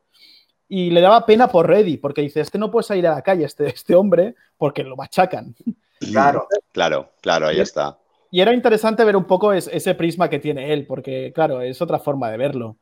[0.68, 3.44] Y le daba pena por Reddy, porque dice, este no puede salir a la calle,
[3.44, 5.54] este, este hombre, porque lo machacan.
[6.00, 7.98] Claro, claro, claro, ahí está.
[8.32, 12.00] Y era interesante ver un poco ese prisma que tiene él, porque claro, es otra
[12.00, 12.78] forma de verlo.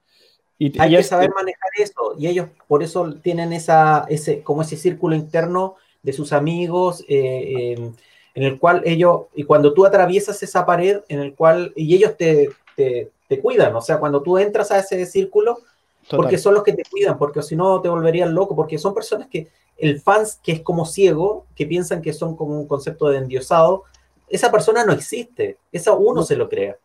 [0.59, 4.79] Y, Hay que saber manejar eso, y ellos por eso tienen esa, ese, como ese
[4.79, 7.92] círculo interno de sus amigos, eh, eh,
[8.35, 12.16] en el cual ellos, y cuando tú atraviesas esa pared, en el cual, y ellos
[12.16, 15.59] te, te, cuidan, o sea, cuando tú entras a ese círculo,
[16.09, 19.29] porque son los que te cuidan, porque si no te volverían loco, porque son personas
[19.29, 23.19] que, el fans que es como ciego, que piensan que son como un concepto de
[23.19, 23.85] endiosado,
[24.29, 26.77] esa persona no existe, esa uno se lo crea.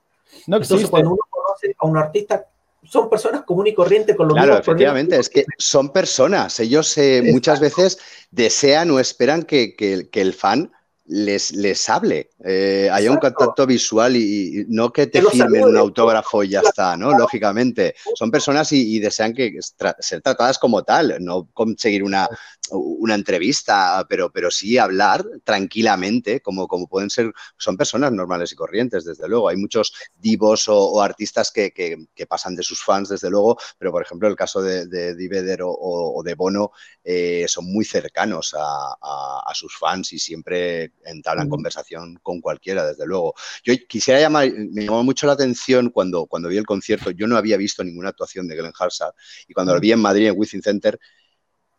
[0.48, 2.48] No Entonces, cuando uno conoce a un artista,
[2.84, 6.60] son personas comunes y corrientes con los Claro, efectivamente, es que son personas.
[6.60, 8.00] Ellos eh, muchas veces
[8.32, 10.72] desean o esperan que, que, que el fan
[11.08, 16.44] les, les hable, eh, haya un contacto visual y, no que te firmen un autógrafo
[16.44, 17.18] y ya está, ¿no?
[17.18, 19.60] Lógicamente, son personas y, desean que
[20.00, 22.28] ser tratadas como tal, no conseguir una,
[22.72, 28.56] una entrevista, pero, pero sí hablar tranquilamente, como, como pueden ser, son personas normales y
[28.56, 29.50] corrientes, desde luego.
[29.50, 34.02] Hay muchos divos o, artistas que, que, pasan de sus fans, desde luego, pero por
[34.02, 36.72] ejemplo, el caso de, de Diveder o, de Bono
[37.04, 43.06] eh, son muy cercanos a, a sus fans y siempre entablan conversación con cualquiera, desde
[43.06, 43.36] luego.
[43.64, 47.38] Yo quisiera llamar, me llamó mucho la atención cuando, cuando vi el concierto, yo no
[47.38, 49.12] había visto ninguna actuación de Glenn Harsad
[49.48, 51.00] y cuando lo vi en Madrid, en Within Center,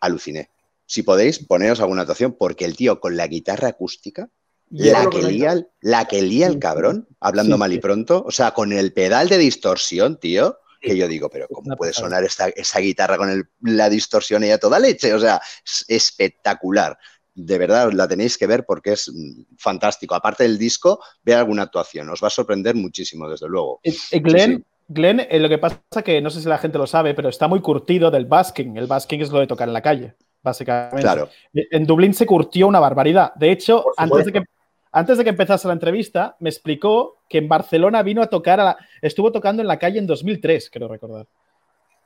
[0.01, 0.51] aluciné.
[0.87, 4.31] Si podéis, poneros alguna actuación, porque el tío con la guitarra acústica,
[4.71, 8.73] la que, lía, la que lía el cabrón, hablando mal y pronto, o sea, con
[8.73, 13.17] el pedal de distorsión, tío, que yo digo, pero ¿cómo puede sonar esta, esa guitarra
[13.17, 15.15] con la distorsión y a toda leche?
[15.15, 16.99] O sea, es espectacular
[17.37, 20.15] de verdad la tenéis que ver porque es mm, fantástico.
[20.15, 23.81] Aparte del disco, ve alguna actuación, os va a sorprender muchísimo, desde luego.
[23.85, 26.87] Eh, eh, Glenn, Glenn eh, lo que pasa que no sé si la gente lo
[26.87, 28.77] sabe, pero está muy curtido del basking.
[28.77, 30.15] El basking es lo de tocar en la calle,
[30.47, 31.03] básicamente.
[31.03, 31.29] Claro.
[31.53, 33.35] En Dublín se curtió una barbaridad.
[33.35, 34.43] De hecho, antes de, que,
[34.93, 38.77] antes de que empezase la entrevista, me explicó que en Barcelona vino a tocar, a
[39.03, 41.27] estuvo tocando en la calle en 2003, creo recordar.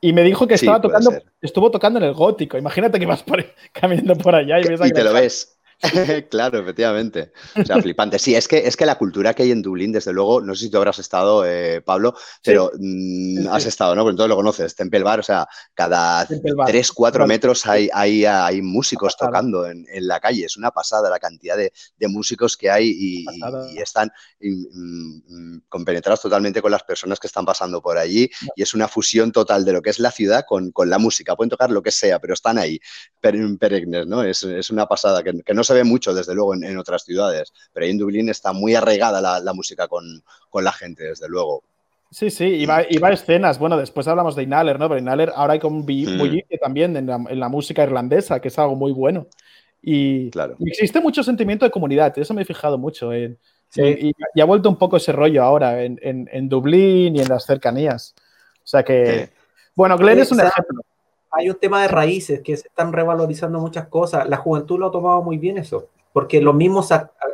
[0.01, 2.57] Y me dijo que estaba tocando, estuvo tocando en el gótico.
[2.57, 5.60] Imagínate que vas por, caminando por allá y, ves y te lo ves.
[6.31, 7.33] claro, efectivamente.
[7.57, 8.19] O sea, flipante.
[8.19, 10.65] Sí, es que, es que la cultura que hay en Dublín, desde luego, no sé
[10.65, 12.15] si tú habrás estado, eh, Pablo,
[12.45, 14.03] pero mm, has estado, ¿no?
[14.03, 14.75] Porque todo lo conoces.
[14.75, 20.21] Temple Bar, o sea, cada 3, 4 metros hay, hay, hay músicos tocando en, la
[20.21, 20.45] calle.
[20.45, 21.73] Es una pasada la cantidad de,
[22.09, 23.25] músicos que hay y,
[23.81, 28.29] están mm, mm, compenetrados totalmente con las personas que están pasando por allí.
[28.55, 31.37] Y es una fusión total de lo que es la ciudad con, la música.
[31.37, 32.79] Pueden tocar lo que sea, pero están ahí,
[33.21, 34.23] peregnes, ¿no?
[34.23, 37.87] Es, una pasada que, que no se ve mucho, desde luego, en, otras ciudades, pero
[37.87, 41.63] ahí en Dublín está muy arraigada la, música con, la gente, desde luego.
[42.11, 43.61] Sí, sí, y va, a escenas.
[43.61, 44.89] Bueno, después hablamos de Inhaler, ¿no?
[44.89, 46.59] Pero Inhaler ahora hay como un mm.
[46.61, 49.29] también en la, música irlandesa, que es algo muy bueno.
[49.81, 50.57] Y, claro.
[50.67, 53.13] existe mucho sentimiento de comunidad, eso me he fijado mucho.
[53.13, 53.39] En,
[53.77, 58.17] y, ha vuelto un poco ese rollo ahora en, en, Dublín y en las cercanías.
[58.65, 59.31] O sea que,
[59.77, 60.83] bueno, Glenn es un ejemplo
[61.31, 64.29] hay un tema de raíces que se están revalorizando muchas cosas.
[64.29, 66.89] La juventud lo ha tomado muy bien eso, porque los mismos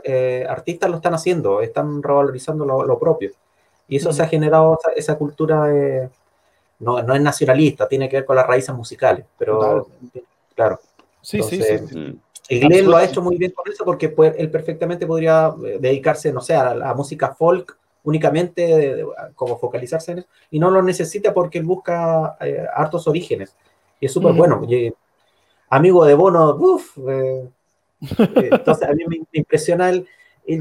[0.04, 3.30] eh, artistas lo están haciendo, están revalorizando lo, propio.
[3.88, 6.08] Y eso se ha generado esa, cultura de,
[6.80, 9.86] no, no, es nacionalista, tiene que ver con las raíces musicales, pero
[10.54, 10.80] claro.
[11.22, 12.18] Sí, sí, sí.
[12.48, 16.32] Y Glenn lo ha hecho muy bien con eso porque él perfectamente podría eh, dedicarse,
[16.32, 19.04] no sé, a la, música folk únicamente,
[19.34, 23.56] como focalizarse en eso, y no lo necesita porque él busca eh, hartos orígenes.
[24.00, 24.62] Y es súper bueno.
[25.70, 26.98] amigo de Bono, uff.
[26.98, 27.48] Eh,
[28.18, 30.06] eh, entonces, a mí me, impresiona el,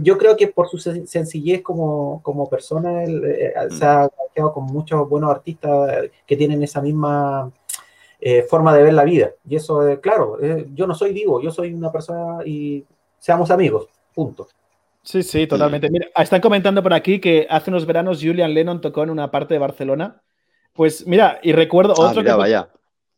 [0.03, 4.65] Yo creo que por su sencillez como, como persona, él, eh, se ha quedado con
[4.65, 7.51] muchos buenos artistas que tienen esa misma
[8.49, 9.31] forma de ver la vida.
[9.47, 10.39] Y eso, claro,
[10.73, 12.83] yo no soy vivo, yo soy una persona y
[13.19, 14.47] seamos amigos, punto.
[15.05, 15.87] Sí, sí, totalmente.
[15.91, 19.53] Mira, están comentando por aquí que hace unos veranos Julian Lennon tocó en una parte
[19.53, 20.19] de Barcelona.
[20.73, 22.69] Pues mira, y recuerdo ah, otro que, vaya.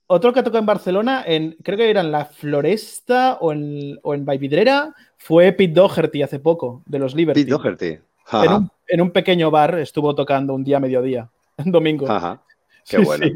[0.08, 4.14] Otro que tocó en Barcelona, en, creo que era en La Floresta o en, o
[4.14, 7.42] en Bayvidrera, fue Pete Doherty hace poco, de los Liberty.
[7.42, 8.00] Pete Doherty.
[8.88, 12.10] En un, pequeño bar estuvo tocando un día mediodía, en domingo.
[12.10, 12.42] Ajá.
[12.88, 13.28] Qué bueno.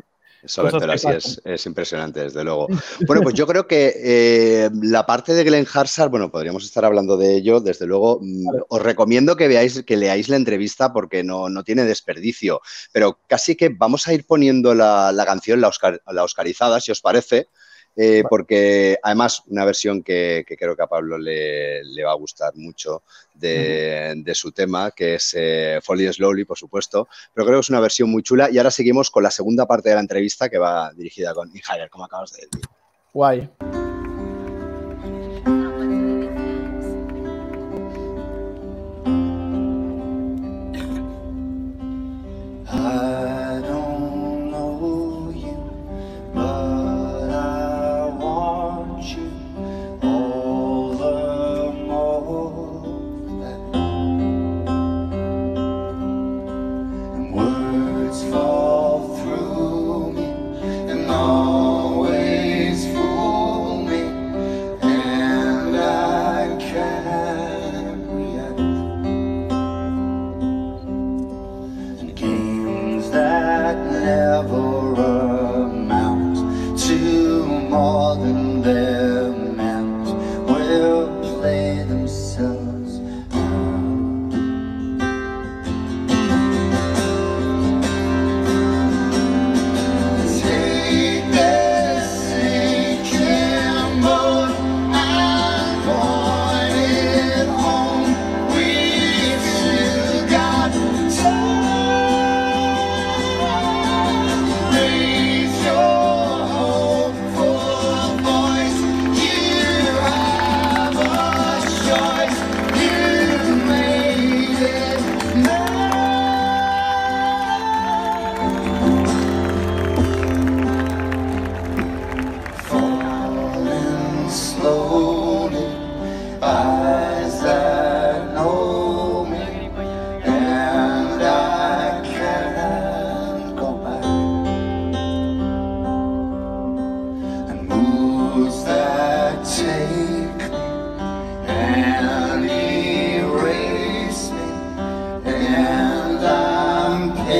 [0.43, 1.07] Eso así
[1.45, 2.67] es, impresionante, desde luego.
[3.07, 7.17] Bueno, pues yo creo que eh, la parte de Glenn Harsar, bueno, podríamos estar hablando
[7.17, 8.19] de ello, desde luego.
[8.21, 12.61] Mm, os recomiendo que veáis, que leáis la entrevista porque no, tiene desperdicio.
[12.91, 15.71] Pero casi que vamos a ir poniendo la, canción, la,
[16.07, 17.47] la oscarizada, si os parece.
[17.95, 23.03] Eh, porque además una versión que, creo que a Pablo le, va a gustar mucho
[23.33, 27.81] de, su tema, que es eh, Folly Slowly, por supuesto, pero creo que es una
[27.81, 30.91] versión muy chula y ahora seguimos con la segunda parte de la entrevista que va
[30.93, 32.65] dirigida con Inhaler, como acabas de decir.
[33.13, 33.49] Guay.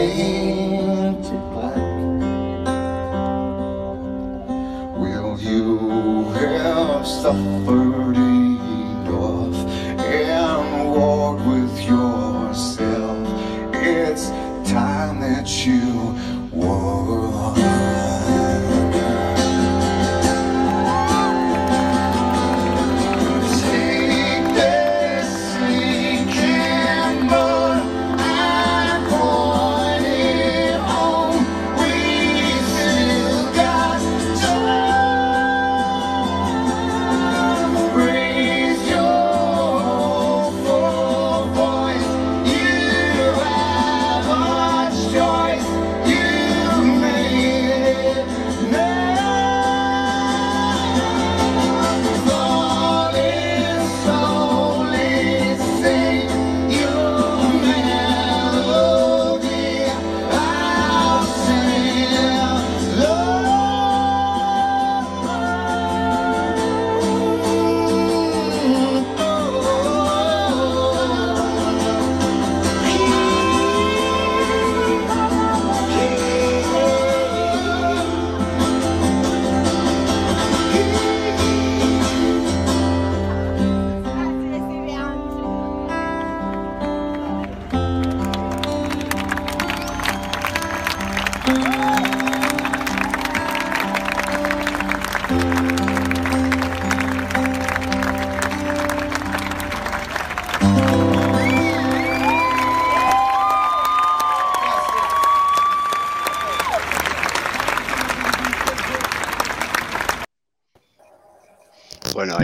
[0.07, 0.50] day.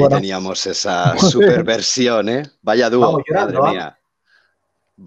[0.09, 2.43] Teníamos esa super versión, ¿eh?
[2.61, 3.96] Vaya dúo, madre mía.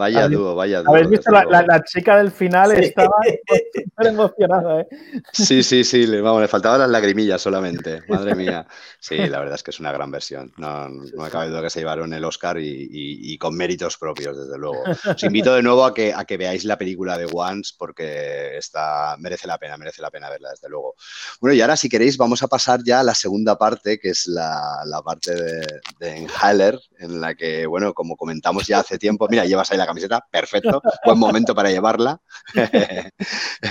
[0.01, 0.95] Vaya dúo, vaya dúo.
[0.95, 4.89] Habéis visto la, chica del final estaba súper emocionada, ¿eh?
[5.31, 8.01] Sí, sí, sí, le, vamos, le faltaban las lagrimillas solamente.
[8.09, 8.67] Madre mía.
[8.99, 10.55] Sí, la verdad es que es una gran versión.
[10.57, 14.57] No, no me cabe duda que se llevaron el Oscar y, con méritos propios, desde
[14.57, 14.83] luego.
[14.85, 19.17] Os invito de nuevo a que, a que veáis la película de Once porque está,
[19.19, 20.95] merece la pena, merece la pena verla, desde luego.
[21.43, 24.27] Bueno, y ahora si queréis vamos a pasar ya a la segunda parte, que es
[24.27, 29.45] la, parte de, de Inhaler, en la que, bueno, como comentamos ya hace tiempo, mira,
[29.45, 32.21] llevas ahí la camiseta, perfecto, buen momento para llevarla.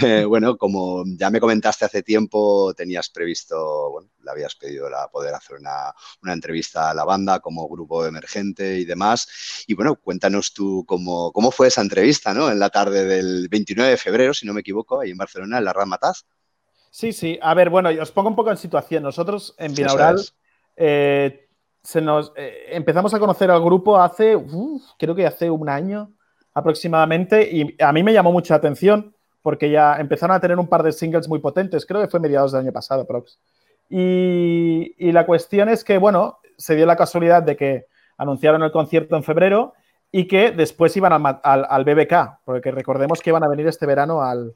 [0.01, 5.07] Eh, bueno, como ya me comentaste hace tiempo, tenías previsto, bueno, le habías pedido la,
[5.07, 5.93] poder hacer una,
[6.31, 9.63] entrevista a la banda como grupo emergente y demás.
[9.67, 12.51] Y bueno, cuéntanos tú cómo, cómo fue esa entrevista, ¿no?
[12.51, 15.65] En la tarde del 29 de febrero, si no me equivoco, ahí en Barcelona, en
[15.65, 16.25] la Ramataz.
[16.91, 17.39] Sí, sí.
[17.41, 19.03] A ver, bueno, os pongo un poco en situación.
[19.03, 20.23] Nosotros en Binaural
[20.75, 21.48] eh,
[21.83, 24.37] se nos, eh, empezamos a conocer al grupo hace,
[24.97, 26.11] creo que hace un año
[26.53, 30.83] aproximadamente, y a mí me llamó mucha atención porque ya empezaron a tener un par
[30.83, 33.39] de singles muy potentes, creo que fue mediados del año pasado, prox.
[33.89, 37.85] Y, y la cuestión es que, bueno, se dio la casualidad de que
[38.17, 39.73] anunciaron el concierto en febrero
[40.11, 44.21] y que después iban al, al, BBK, porque recordemos que iban a venir este verano
[44.21, 44.55] al,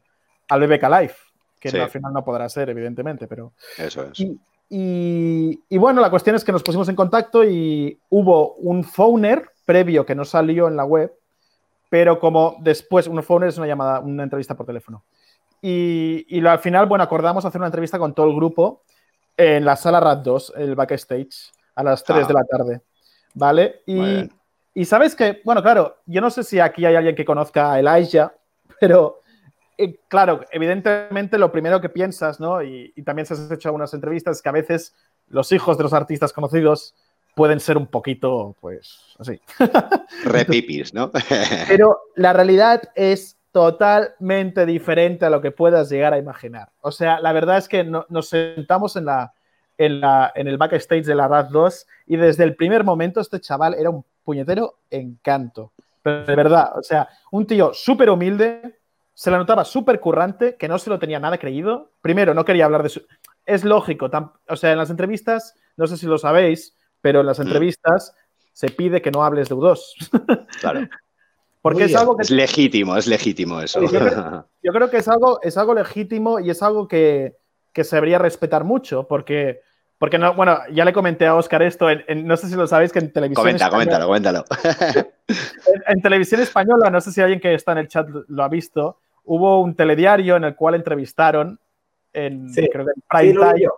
[0.49, 1.15] al BBK Live,
[1.59, 3.53] que al final no podrá ser, evidentemente, pero...
[3.77, 4.19] Eso es.
[4.19, 10.05] Y, bueno, la cuestión es que nos pusimos en contacto y hubo un phoner previo
[10.05, 11.13] que no salió en la web,
[11.89, 15.03] pero como después, un phoner es una llamada, una entrevista por teléfono.
[15.61, 18.83] Y, al final, bueno, acordamos hacer una entrevista con todo el grupo
[19.37, 22.81] en la sala RAD 2, el backstage, a las 3 de la tarde.
[23.33, 23.81] ¿Vale?
[23.85, 24.29] Y,
[24.73, 27.79] y sabes que, bueno, claro, yo no sé si aquí hay alguien que conozca a
[27.79, 28.33] Elijah,
[28.79, 29.21] pero
[30.07, 32.61] claro, evidentemente lo primero que piensas, ¿no?
[32.61, 34.95] Y, también se has hecho algunas entrevistas, es que a veces
[35.27, 36.95] los hijos de los artistas conocidos
[37.35, 39.39] pueden ser un poquito, pues, así.
[40.25, 41.11] Repipis, ¿no?
[41.67, 46.71] Pero la realidad es totalmente diferente a lo que puedas llegar a imaginar.
[46.81, 49.33] O sea, la verdad es que nos sentamos en, la,
[49.77, 53.39] en, la, en el backstage de la RAD 2 y desde el primer momento este
[53.39, 55.71] chaval era un puñetero encanto.
[56.01, 58.79] Pero de verdad, o sea, un tío súper humilde,
[59.13, 61.91] se la notaba súper currante, que no se lo tenía nada creído.
[62.01, 63.05] Primero, no quería hablar de su...
[63.45, 64.09] Es lógico,
[64.47, 67.43] o sea, en las entrevistas, no sé si lo sabéis, pero en las mm.
[67.43, 68.15] entrevistas
[68.53, 70.47] se pide que no hables de U2.
[70.61, 70.87] Claro.
[71.61, 72.23] Porque es algo que...
[72.23, 73.79] Es legítimo, es legítimo eso.
[74.63, 77.37] Yo creo, que es algo, es algo legítimo y es algo que,
[77.71, 79.61] que se debería respetar mucho, porque...
[79.97, 82.99] Porque no, bueno, ya le comenté a Oscar esto, no sé si lo sabéis que
[82.99, 83.41] en televisión.
[83.41, 84.43] Comenta, coméntalo, coméntalo.
[85.87, 88.99] en, televisión española, no sé si alguien que está en el chat lo ha visto,
[89.23, 91.59] hubo un telediario en el cual entrevistaron
[92.13, 93.69] en, creo que en Prime Time.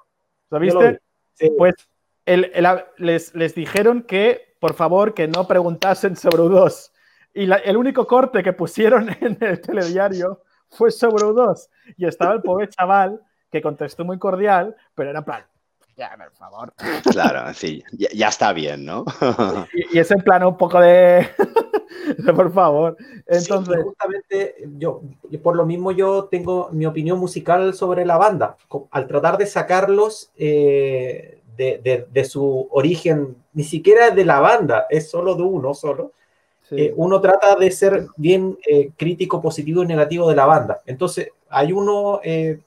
[0.49, 1.01] Lo, viste?
[1.58, 1.73] Pues
[2.97, 6.91] les, dijeron que, por favor, que no preguntasen sobre U2.
[7.34, 11.67] Y el único corte que pusieron en el telediario fue sobre U2.
[11.97, 15.45] Y estaba el pobre chaval que contestó muy cordial, pero era plan,
[15.97, 16.73] ya, por favor.
[17.12, 19.05] Claro, sí, ya, está bien, ¿no?
[19.73, 21.27] y, y, es en plan un poco de...
[22.36, 22.97] por favor.
[23.25, 25.01] Entonces, justamente yo,
[25.43, 28.58] por lo mismo yo tengo mi opinión musical sobre la banda.
[28.91, 35.36] Al tratar de sacarlos eh, de, su origen, ni siquiera de la banda, es solo
[35.36, 36.12] de uno solo.
[36.71, 40.81] Eh, uno trata de ser bien eh, crítico, positivo y negativo de la banda.
[40.86, 42.19] Entonces, hay uno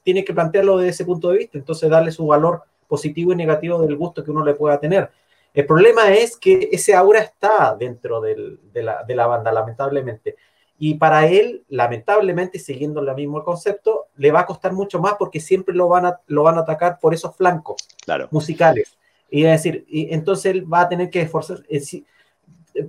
[0.03, 3.79] tiene que plantearlo desde ese punto de vista, entonces darle su valor positivo y negativo
[3.81, 5.09] del gusto que uno le pueda tener.
[5.53, 10.35] El problema es que ese aura está dentro de, la, banda, lamentablemente.
[10.77, 15.39] Y para él, lamentablemente, siguiendo el mismo concepto, le va a costar mucho más porque
[15.39, 17.87] siempre lo van a, lo van a atacar por esos flancos
[18.31, 18.97] musicales.
[19.29, 22.03] Y es decir, y entonces él va a tener que esforzarse.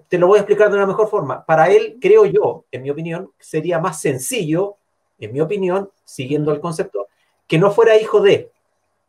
[0.09, 1.45] Te lo voy a explicar de una mejor forma.
[1.45, 4.77] Para él, creo yo, en mi opinión, sería más sencillo,
[5.19, 7.09] en mi opinión, siguiendo el concepto,
[7.47, 8.53] que no fuera hijo de,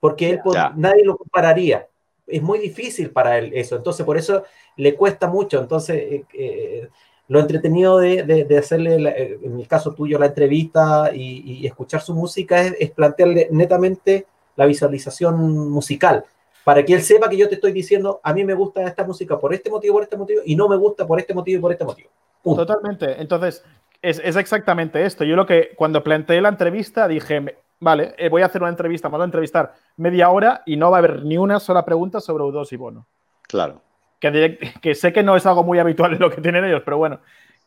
[0.02, 0.42] porque él,
[0.76, 1.88] nadie lo compararía.
[2.28, 4.44] Es muy difícil para él eso, entonces por eso
[4.76, 6.90] le cuesta mucho, entonces eh, eh,
[7.28, 12.62] lo entretenido de, hacerle, eh, en el caso tuyo, la entrevista y, escuchar su música
[12.62, 16.26] es, plantearle netamente la visualización musical,
[16.64, 19.40] para que él sepa que yo te estoy diciendo, a mí me gusta esta música
[19.40, 21.72] por este motivo, por este motivo, y no me gusta por este motivo y por
[21.72, 22.10] este motivo.
[22.44, 23.64] Totalmente, entonces
[24.02, 25.24] es, es exactamente esto.
[25.24, 29.10] Yo lo que cuando planteé la entrevista dije, vale, eh, voy a hacer una entrevista,
[29.10, 32.46] vamos a entrevistar media hora y no va a haber ni una sola pregunta sobre
[32.46, 33.06] U2 y Bono.
[33.42, 33.82] Claro.
[34.20, 36.98] Que, que sé que no es algo muy habitual en lo que tienen ellos, pero
[36.98, 37.20] bueno.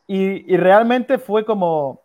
[0.07, 2.03] Y, realmente fue como...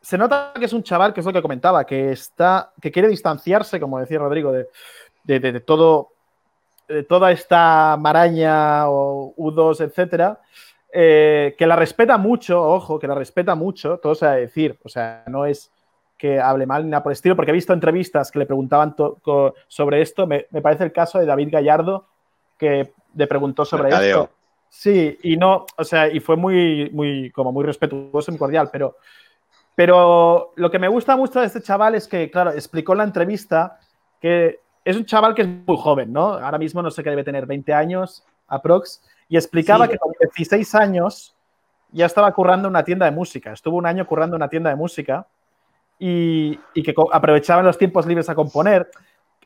[0.00, 3.08] Se nota que es un chaval, que es lo que comentaba, que está, que quiere
[3.08, 4.68] distanciarse, como decía Rodrigo, de,
[5.24, 6.10] de, todo,
[7.08, 10.40] toda esta maraña o U2, etcétera,
[10.92, 14.90] eh, que la respeta mucho, ojo, que la respeta mucho, todo se a decir, o
[14.90, 15.72] sea, no es
[16.24, 18.96] que hable mal ni nada por el estilo, porque he visto entrevistas que le preguntaban
[19.68, 22.06] sobre esto, me, parece el caso de David Gallardo,
[22.56, 24.30] que le preguntó sobre esto.
[24.70, 28.96] Sí, y no, o sea, y fue muy, muy, como muy respetuoso y cordial, pero,
[29.74, 33.04] pero lo que me gusta mucho de este chaval es que, claro, explicó en la
[33.04, 33.78] entrevista
[34.18, 36.38] que es un chaval que es muy joven, ¿no?
[36.38, 40.74] Ahora mismo no sé qué debe tener, 20 años, aprox, y explicaba que con 16
[40.74, 41.36] años
[41.92, 43.52] ya estaba currando una tienda de música.
[43.52, 45.26] Estuvo un año currando una tienda de música
[46.06, 48.90] y, que aprovechaba los tiempos libres a componer.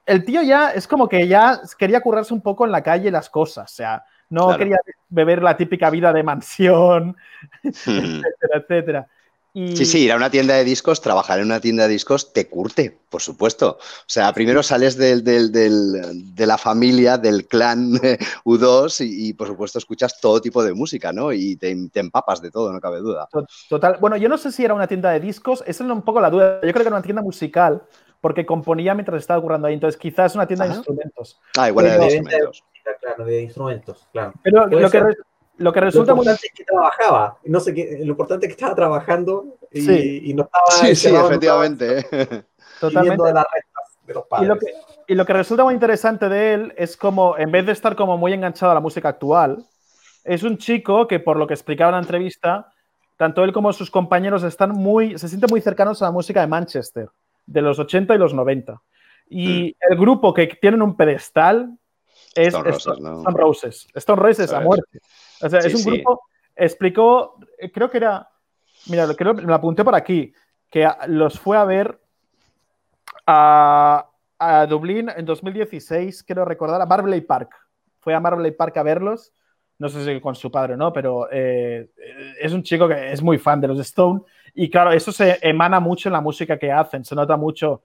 [0.04, 3.30] El tío ya es como que ya quería currarse un poco en la calle las
[3.30, 3.70] cosas.
[3.70, 4.78] O sea, no quería
[5.08, 7.16] beber la típica vida de mansión,
[7.62, 8.22] hmm.
[8.54, 9.06] etcétera,
[9.54, 12.48] Sí, sí, ir a una tienda de discos, trabajar en una tienda de discos te
[12.48, 13.78] curte, por supuesto.
[13.80, 17.92] O sea, primero sales de la familia, del clan
[18.44, 21.32] U2 y, por supuesto escuchas todo tipo de música, ¿no?
[21.32, 23.28] Y te, empapas de todo, no cabe duda.
[23.68, 23.96] Total.
[24.00, 26.30] Bueno, yo no sé si era una tienda de discos, esa es un poco la
[26.30, 26.56] duda.
[26.56, 27.82] Yo creo que era una tienda musical
[28.20, 29.74] porque componía mientras estaba currando ahí.
[29.74, 31.40] Entonces, quizás es una tienda de instrumentos.
[31.56, 32.64] Ah, igual era de instrumentos.
[33.00, 34.32] Claro, de instrumentos, claro.
[34.42, 35.02] Pero lo que,
[35.58, 37.38] lo que resulta lo importante es que trabajaba.
[37.44, 40.64] No sé qué, lo importante es que estaba trabajando y, no estaba.
[40.70, 42.06] Sí, sí, efectivamente.
[42.80, 43.24] Totalmente.
[43.24, 44.46] De las restas de los padres.
[44.46, 44.66] Y lo, que,
[45.08, 48.16] y lo que resulta muy interesante de él es como, en vez de estar como
[48.16, 49.64] muy enganchado a la música actual,
[50.24, 52.72] es un chico que, por lo que explicaba en la entrevista,
[53.16, 56.46] tanto él como sus compañeros están muy, se sienten muy cercanos a la música de
[56.46, 57.08] Manchester,
[57.46, 58.80] de los 80 y los 90.
[59.28, 59.92] Y mm.
[59.92, 61.76] el grupo que tienen un pedestal
[62.34, 63.88] es Stone Roses, Stone, Roses.
[63.94, 65.00] Stone Roses a muerte.
[65.40, 66.22] O sea, es un grupo,
[66.54, 67.36] explicó,
[67.72, 68.28] creo que era,
[68.86, 70.32] mira, creo, me lo apunté por aquí,
[70.70, 72.00] que los fue a ver
[73.26, 74.08] a,
[74.38, 77.50] a Dublín en 2016, quiero recordar, a Marbley Park.
[78.00, 79.32] Fue a Marbley Park a verlos,
[79.78, 81.90] no sé si con su padre o no, pero eh,
[82.40, 84.22] es un chico que es muy fan de los Stone
[84.54, 87.82] y claro, eso se emana mucho en la música que hacen, se nota mucho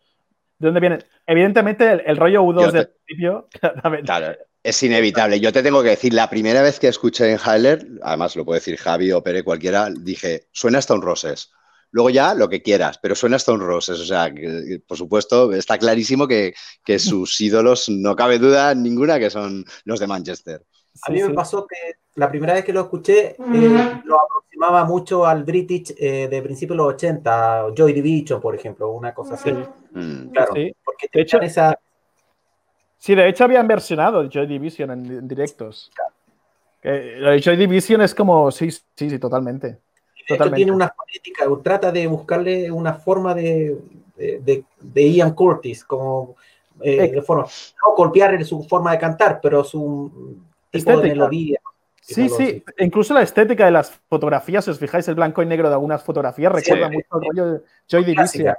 [0.58, 1.00] de dónde viene.
[1.26, 3.48] Evidentemente, el, rollo U2 del principio.
[4.06, 5.40] Claro, es inevitable.
[5.40, 8.62] Yo te tengo que decir, la primera vez que escuché en Heiler, además lo puede
[8.62, 11.52] decir Javi o Pere, cualquiera, dije, suena Stone Roses.
[11.92, 14.00] Luego ya lo que quieras, pero suena Stone Roses.
[14.00, 16.56] O sea, que, por supuesto, está clarísimo que,
[16.98, 20.66] sus ídolos, no cabe duda ninguna, que son los de Manchester.
[21.04, 25.26] A mí me pasó que la primera vez que lo escuché, eh, lo aproximaba mucho
[25.26, 29.52] al British eh, de principios de los 80, Joy Division, por ejemplo, una cosa así.
[29.52, 30.30] Mm.
[30.32, 30.54] Claro,
[30.84, 31.78] porque te hecho, esa,
[33.04, 35.92] Sí, de hecho habían versionado Joy Division en, directos.
[36.82, 39.80] Eh, Joy Division es como, sí, sí, sí, totalmente.
[40.56, 43.78] tiene una fonética, trata de buscarle una forma de,
[44.16, 46.38] de, Ian Curtis, como
[46.80, 50.40] eh, de forma, no golpear su forma de cantar, pero su
[50.72, 51.60] tipo de melodía.
[52.00, 55.68] Sí, sí, incluso la estética de las fotografías, si os fijáis, el blanco y negro
[55.68, 58.56] de algunas fotografías recuerda mucho al rollo de Joy Division.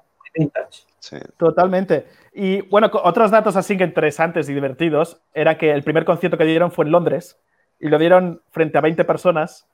[1.37, 2.07] Totalmente.
[2.33, 6.45] Y bueno, otros datos así que interesantes y divertidos era que el primer concierto que
[6.45, 7.39] dieron fue en Londres
[7.79, 9.67] y lo dieron frente a 20 personas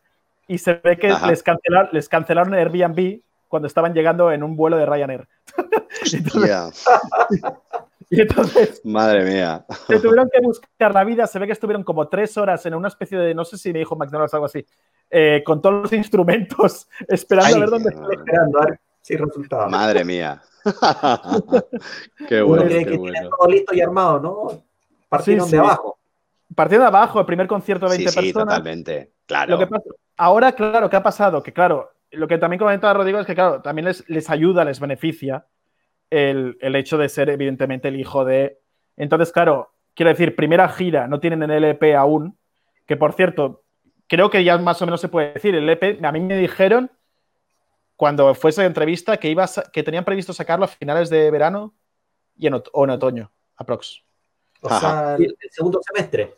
[0.47, 4.77] y se ve que les, cancelaron, les cancelaron Airbnb cuando estaban llegando en un vuelo
[4.77, 5.29] de Ryanair.
[8.11, 9.65] y entonces, Madre mía.
[9.87, 11.27] Se tuvieron que buscar la vida.
[11.27, 13.81] Se ve que estuvieron como tres horas en una especie de, no sé si me
[13.81, 14.65] dijo McDonald's o algo así,
[15.11, 19.69] eh, con todos los instrumentos, esperando a ver dónde esperando a ver si resultaba.
[19.69, 20.43] Madre mía.
[22.29, 22.69] qué bueno.
[22.69, 23.31] qué que bueno.
[23.31, 24.63] todo listo y armado, ¿no?
[25.09, 25.99] Partieron de abajo.
[26.55, 29.13] Partieron de abajo, el primer concierto de 20 sí, sí, totalmente.
[29.27, 29.59] Claro.
[30.17, 31.43] ahora, claro, ¿qué ha pasado?
[31.43, 34.81] Que claro, lo que también comentaba Rodrigo es que, claro, también les, les ayuda, les
[34.81, 35.47] beneficia
[36.11, 38.59] el, el, hecho de ser, evidentemente, el hijo de.
[38.97, 42.37] Entonces, claro, quiero decir, primera gira, no tienen el LP aún,
[42.87, 43.63] que por cierto,
[44.09, 45.55] creo que ya más o menos se puede decir.
[45.55, 46.91] El LP, a mí me dijeron
[48.01, 51.75] cuando fue esa entrevista que, iba que tenían previsto sacarlo a finales de verano
[52.35, 54.03] y en, o en otoño, aprox.
[54.63, 56.35] O sea, el, segundo semestre.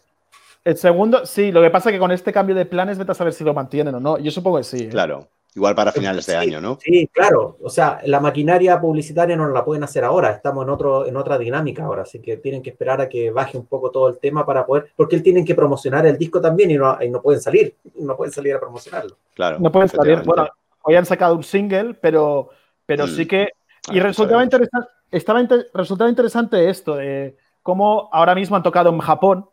[0.65, 3.15] El segundo, sí, lo que pasa es que con este cambio de planes, vete a
[3.15, 4.19] saber si lo mantienen o no.
[4.19, 4.79] Yo supongo que sí.
[4.87, 4.89] ¿eh?
[4.89, 6.79] Claro, igual para finales de año, ¿no?
[6.83, 7.57] Sí, claro.
[7.63, 10.33] O sea, la maquinaria publicitaria no la pueden hacer ahora.
[10.33, 13.57] Estamos en, otro, en otra dinámica ahora, así que tienen que esperar a que baje
[13.57, 14.91] un poco todo el tema para poder.
[14.97, 17.77] Porque él tienen que promocionar el disco también y no, y no pueden salir.
[18.01, 19.17] No pueden salir a promocionarlo.
[19.37, 19.61] Claro.
[19.61, 20.23] No pueden salir.
[20.25, 20.49] Bueno,
[20.83, 22.51] hoy han sacado un single, pero,
[22.87, 23.51] pero sí que.
[23.91, 25.41] Y ah, resultaba, interesante, estaba
[25.75, 29.49] resultaba interesante esto de cómo ahora mismo han tocado en Japón,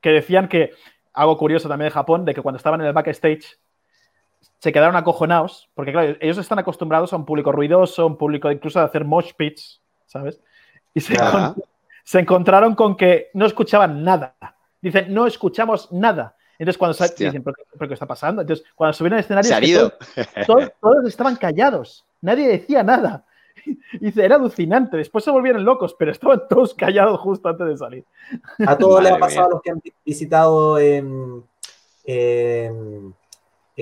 [0.00, 0.72] que decían que,
[1.12, 3.58] algo curioso también de Japón, de que cuando estaban en el backstage
[4.58, 8.78] se quedaron acojonados, porque claro, ellos están acostumbrados a un público ruidoso, un público incluso
[8.78, 10.40] de hacer mosh pits, ¿sabes?
[10.94, 11.14] Y se,
[12.04, 14.34] se encontraron con que no escuchaban nada.
[14.80, 16.36] dicen, no escuchamos nada.
[16.60, 18.42] Entonces, cuando dicen, ¿pero, qué está pasando?
[18.42, 19.92] Entonces, cuando subieron al escenario, Se ha ido.
[20.46, 23.24] Todos, todos, estaban callados, nadie decía nada.
[24.00, 24.98] Dice, era alucinante.
[24.98, 28.04] Después se volvieron locos, pero estaban todos callados justo antes de salir.
[28.66, 31.42] A todos les ha pasado a los que han visitado en,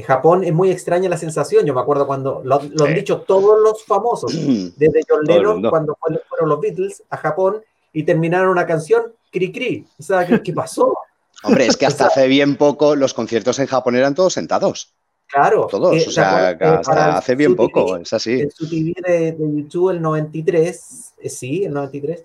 [0.07, 0.45] Japón.
[0.45, 1.67] Es muy extraña la sensación.
[1.67, 4.33] Yo me acuerdo cuando lo, han dicho todos los famosos,
[4.77, 5.97] desde John Lennon, cuando
[6.29, 7.57] fueron los Beatles a Japón
[7.93, 9.85] y terminaron una canción, cri cri.
[9.99, 10.97] O sea, ¿qué, pasó?
[11.43, 14.95] Hombre, es que hasta hace bien poco los conciertos en Japón eran todos sentados.
[15.27, 15.67] Claro.
[15.71, 18.41] Todos, eh, o sea, hasta hace bien poco, es así.
[18.41, 22.25] En su TV de, YouTube, el 93, eh, sí, el 93,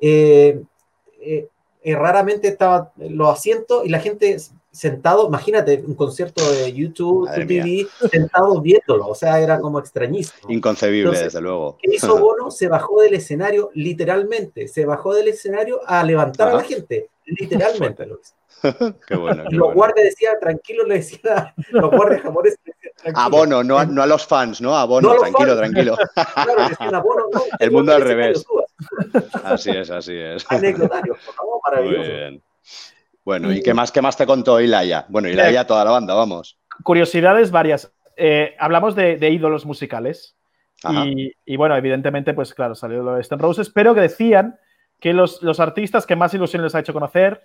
[0.00, 0.62] eh,
[1.86, 4.38] raramente estaba los asientos y la gente
[4.74, 10.50] sentado, imagínate, un concierto de YouTube, TV, sentado viéndolo, o sea, era como extrañísimo.
[10.50, 11.78] Inconcebible, desde luego.
[11.80, 12.50] ¿Qué hizo Bono?
[12.50, 18.06] se bajó del escenario, literalmente, se bajó del escenario a levantar a la gente, literalmente
[18.06, 19.00] lo hizo.
[19.06, 19.44] qué bueno.
[19.50, 22.58] los guardias decían, tranquilo, le decían, los guardias japoneses
[23.14, 24.76] A Bono, no a, no a, los fans, ¿no?
[24.76, 25.96] A Bono, tranquilo, tranquilo.
[26.14, 28.44] claro, decían a Bono, no, El mundo al revés.
[29.42, 30.44] Así es, así es.
[30.48, 31.98] Anecdotario, por favor, maravilloso.
[31.98, 32.42] Muy bien.
[33.24, 35.06] Bueno, ¿y qué más, qué más te contó Ilaya?
[35.08, 36.58] Bueno, Ilaya, toda la banda, vamos.
[36.82, 37.90] Curiosidades varias.
[38.16, 40.36] Eh, hablamos de, ídolos musicales.
[40.86, 44.58] Y, y, bueno, evidentemente, pues claro, salió lo de Stone Roses, pero que decían
[45.04, 47.42] que los, los artistas que más ilusión les ha hecho conocer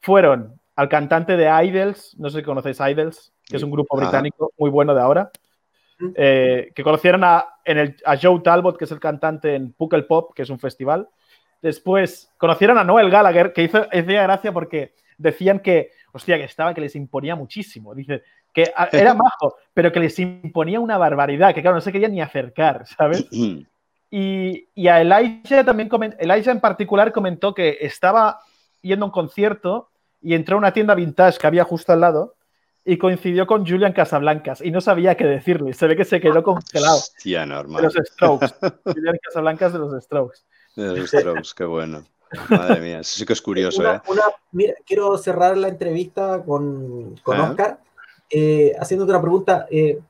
[0.00, 4.52] fueron al cantante de Idols, no sé si conocéis Idols, que es un grupo británico
[4.58, 5.30] muy bueno de ahora,
[6.16, 10.02] eh, que conocieron a, en el, a Joe Talbot, que es el cantante en Puckle
[10.02, 11.08] Pop, que es un festival.
[11.62, 16.74] Después conocieron a Noel Gallagher, que hizo, hacía gracia porque decían que, hostia, que estaba,
[16.74, 17.94] que les imponía muchísimo.
[17.94, 22.10] Dice que era majo, pero que les imponía una barbaridad, que claro, no se querían
[22.10, 23.28] ni acercar, ¿sabes?
[24.10, 25.88] Y, y a Elijah también,
[26.18, 28.40] Elijah en particular comentó que estaba
[28.80, 29.90] yendo a un concierto
[30.20, 32.36] y entró a una tienda vintage que había justo al lado
[32.84, 35.72] y coincidió con Julian Casablancas y no sabía qué decirle.
[35.74, 36.98] Se ve que se quedó congelado.
[36.98, 37.82] Hostia, normal.
[37.82, 38.54] De los Strokes.
[38.84, 40.38] Julian Casablancas de los Strokes.
[40.76, 42.04] De los Strokes, qué bueno.
[42.48, 44.00] Madre mía, eso sí que es curioso, ¿eh?
[44.50, 47.78] mira, quiero cerrar la entrevista con, con Oscar
[48.28, 50.00] eh, haciéndote una pregunta eh,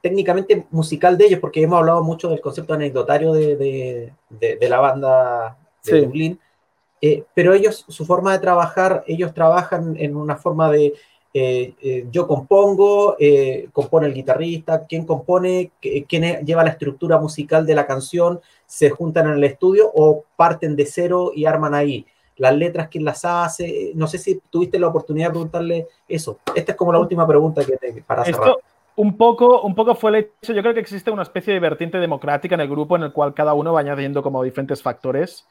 [0.00, 4.80] técnicamente musical de ellos, porque hemos hablado mucho del concepto anecdotario de, de, de, la
[4.80, 6.40] banda de Dublín.
[7.02, 10.94] Eh, pero ellos, su forma de trabajar, ellos trabajan en una forma de
[11.38, 13.14] eh, yo compongo,
[13.70, 15.70] compone el guitarrista, quién compone,
[16.08, 20.76] quién lleva la estructura musical de la canción, se juntan en el estudio o parten
[20.76, 22.06] de cero y arman ahí.
[22.36, 26.38] Las letras, quién las hace, no sé si tuviste la oportunidad de preguntarle eso.
[26.54, 28.56] Esta es como la última pregunta que te, para cerrar.
[28.96, 31.98] un poco, un poco fue el hecho, yo creo que existe una especie de vertiente
[31.98, 35.46] democrática en el grupo en el cual cada uno va añadiendo como diferentes factores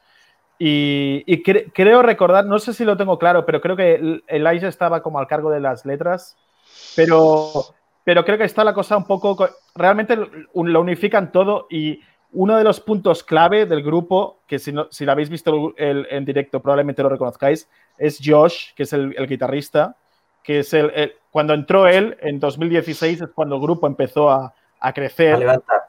[0.58, 5.18] y, creo recordar, no sé si lo tengo claro, pero creo que Elijah estaba como
[5.18, 6.36] al cargo de las letras,
[6.94, 7.50] pero,
[8.04, 12.00] pero creo que está la cosa un poco, realmente lo unifican todo y
[12.32, 16.24] uno de los puntos clave del grupo, que si, no, si lo habéis visto en
[16.24, 19.96] directo probablemente lo reconozcáis, es Josh, que es el, guitarrista,
[20.42, 24.92] que es el, cuando entró él en 2016 es cuando el grupo empezó a, a
[24.92, 25.34] crecer.
[25.34, 25.80] A levantar.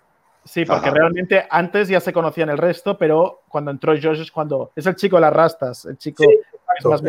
[0.48, 4.72] Sí, porque realmente antes ya se conocían el resto, pero cuando entró Josh es cuando.
[4.76, 6.24] Es el chico de las rastas, el chico
[6.86, 7.02] más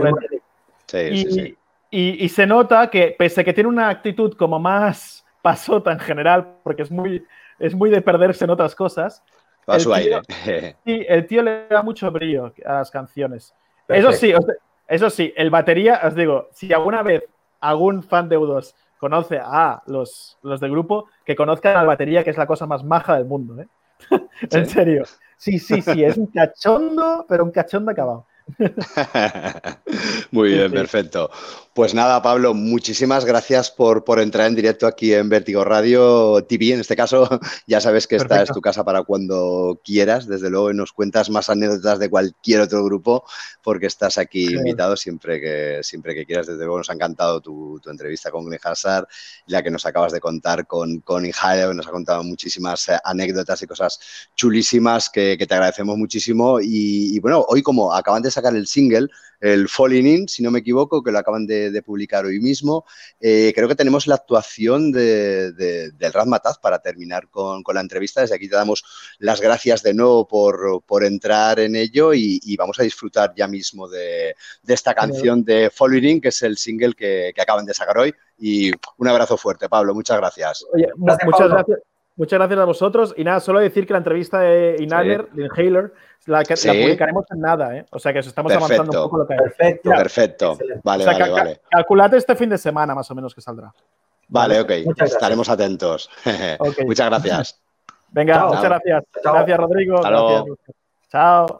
[0.86, 1.58] Sí, y, sí,
[1.90, 6.00] y, y, se nota que, pese a que tiene una actitud como más pasota en
[6.00, 7.24] general, porque es muy,
[7.58, 9.22] es muy de perderse en otras cosas.
[9.66, 10.20] A su aire.
[10.84, 13.54] Sí, el tío le da mucho brillo a las canciones.
[13.86, 14.32] Eso sí,
[14.86, 17.24] eso sí, el batería, os digo, si alguna vez
[17.60, 22.24] algún fan de U2 conoce a los, los del grupo, que conozcan a la batería,
[22.24, 23.60] que es la cosa más maja del mundo.
[23.60, 23.68] ¿eh?
[24.50, 25.04] en serio.
[25.36, 28.26] Sí, sí, sí, es un cachondo, pero un cachondo acabado.
[30.30, 31.30] Muy bien, perfecto.
[31.78, 36.72] Pues nada, Pablo, muchísimas gracias por, por, entrar en directo aquí en Vértigo Radio TV.
[36.72, 37.28] En este caso,
[37.68, 40.26] ya sabes que esta es tu casa para cuando quieras.
[40.26, 43.24] Desde luego, nos cuentas más anécdotas de cualquier otro grupo,
[43.62, 46.48] porque estás aquí invitado siempre que, siempre que quieras.
[46.48, 49.06] Desde luego, nos ha encantado tu, entrevista con Glenn Hazard,
[49.46, 53.66] la que nos acabas de contar con, con nos ha contado muchísimas eh, anécdotas y
[53.68, 54.00] cosas
[54.34, 56.60] chulísimas que, te agradecemos muchísimo.
[56.60, 59.08] Y, y bueno, hoy como acaban de sacar el single,
[59.40, 62.84] el Falling In, si no me equivoco, que lo acaban de, publicar hoy mismo.
[63.20, 68.20] Eh, creo que tenemos la actuación de, del Razmataz para terminar con, la entrevista.
[68.20, 68.84] Desde aquí te damos
[69.18, 74.34] las gracias de nuevo por, entrar en ello y, vamos a disfrutar ya mismo de,
[74.66, 78.14] esta canción de Falling In, que es el single que, acaban de sacar hoy.
[78.38, 79.94] Y un abrazo fuerte, Pablo.
[79.94, 80.64] Muchas gracias.
[80.96, 81.78] muchas gracias.
[82.18, 83.14] Muchas gracias a vosotros.
[83.16, 85.92] Y nada, solo decir que la entrevista de Inhaler, de Inhaler,
[86.28, 87.86] la, que, la publicaremos en nada, ¿eh?
[87.90, 89.40] O sea que estamos avanzando un poco lo que hay.
[89.40, 90.58] Perfecto, perfecto.
[90.82, 91.60] Vale, vale, vale.
[91.70, 93.72] Calculate este fin de semana más o menos que saldrá.
[94.28, 94.70] Vale, ok.
[94.98, 96.10] Estaremos atentos.
[96.86, 97.60] Muchas gracias.
[98.10, 99.04] Venga, muchas gracias.
[99.22, 99.96] Gracias, Rodrigo.
[99.96, 100.56] Hasta Gracias.
[101.10, 101.58] Chao.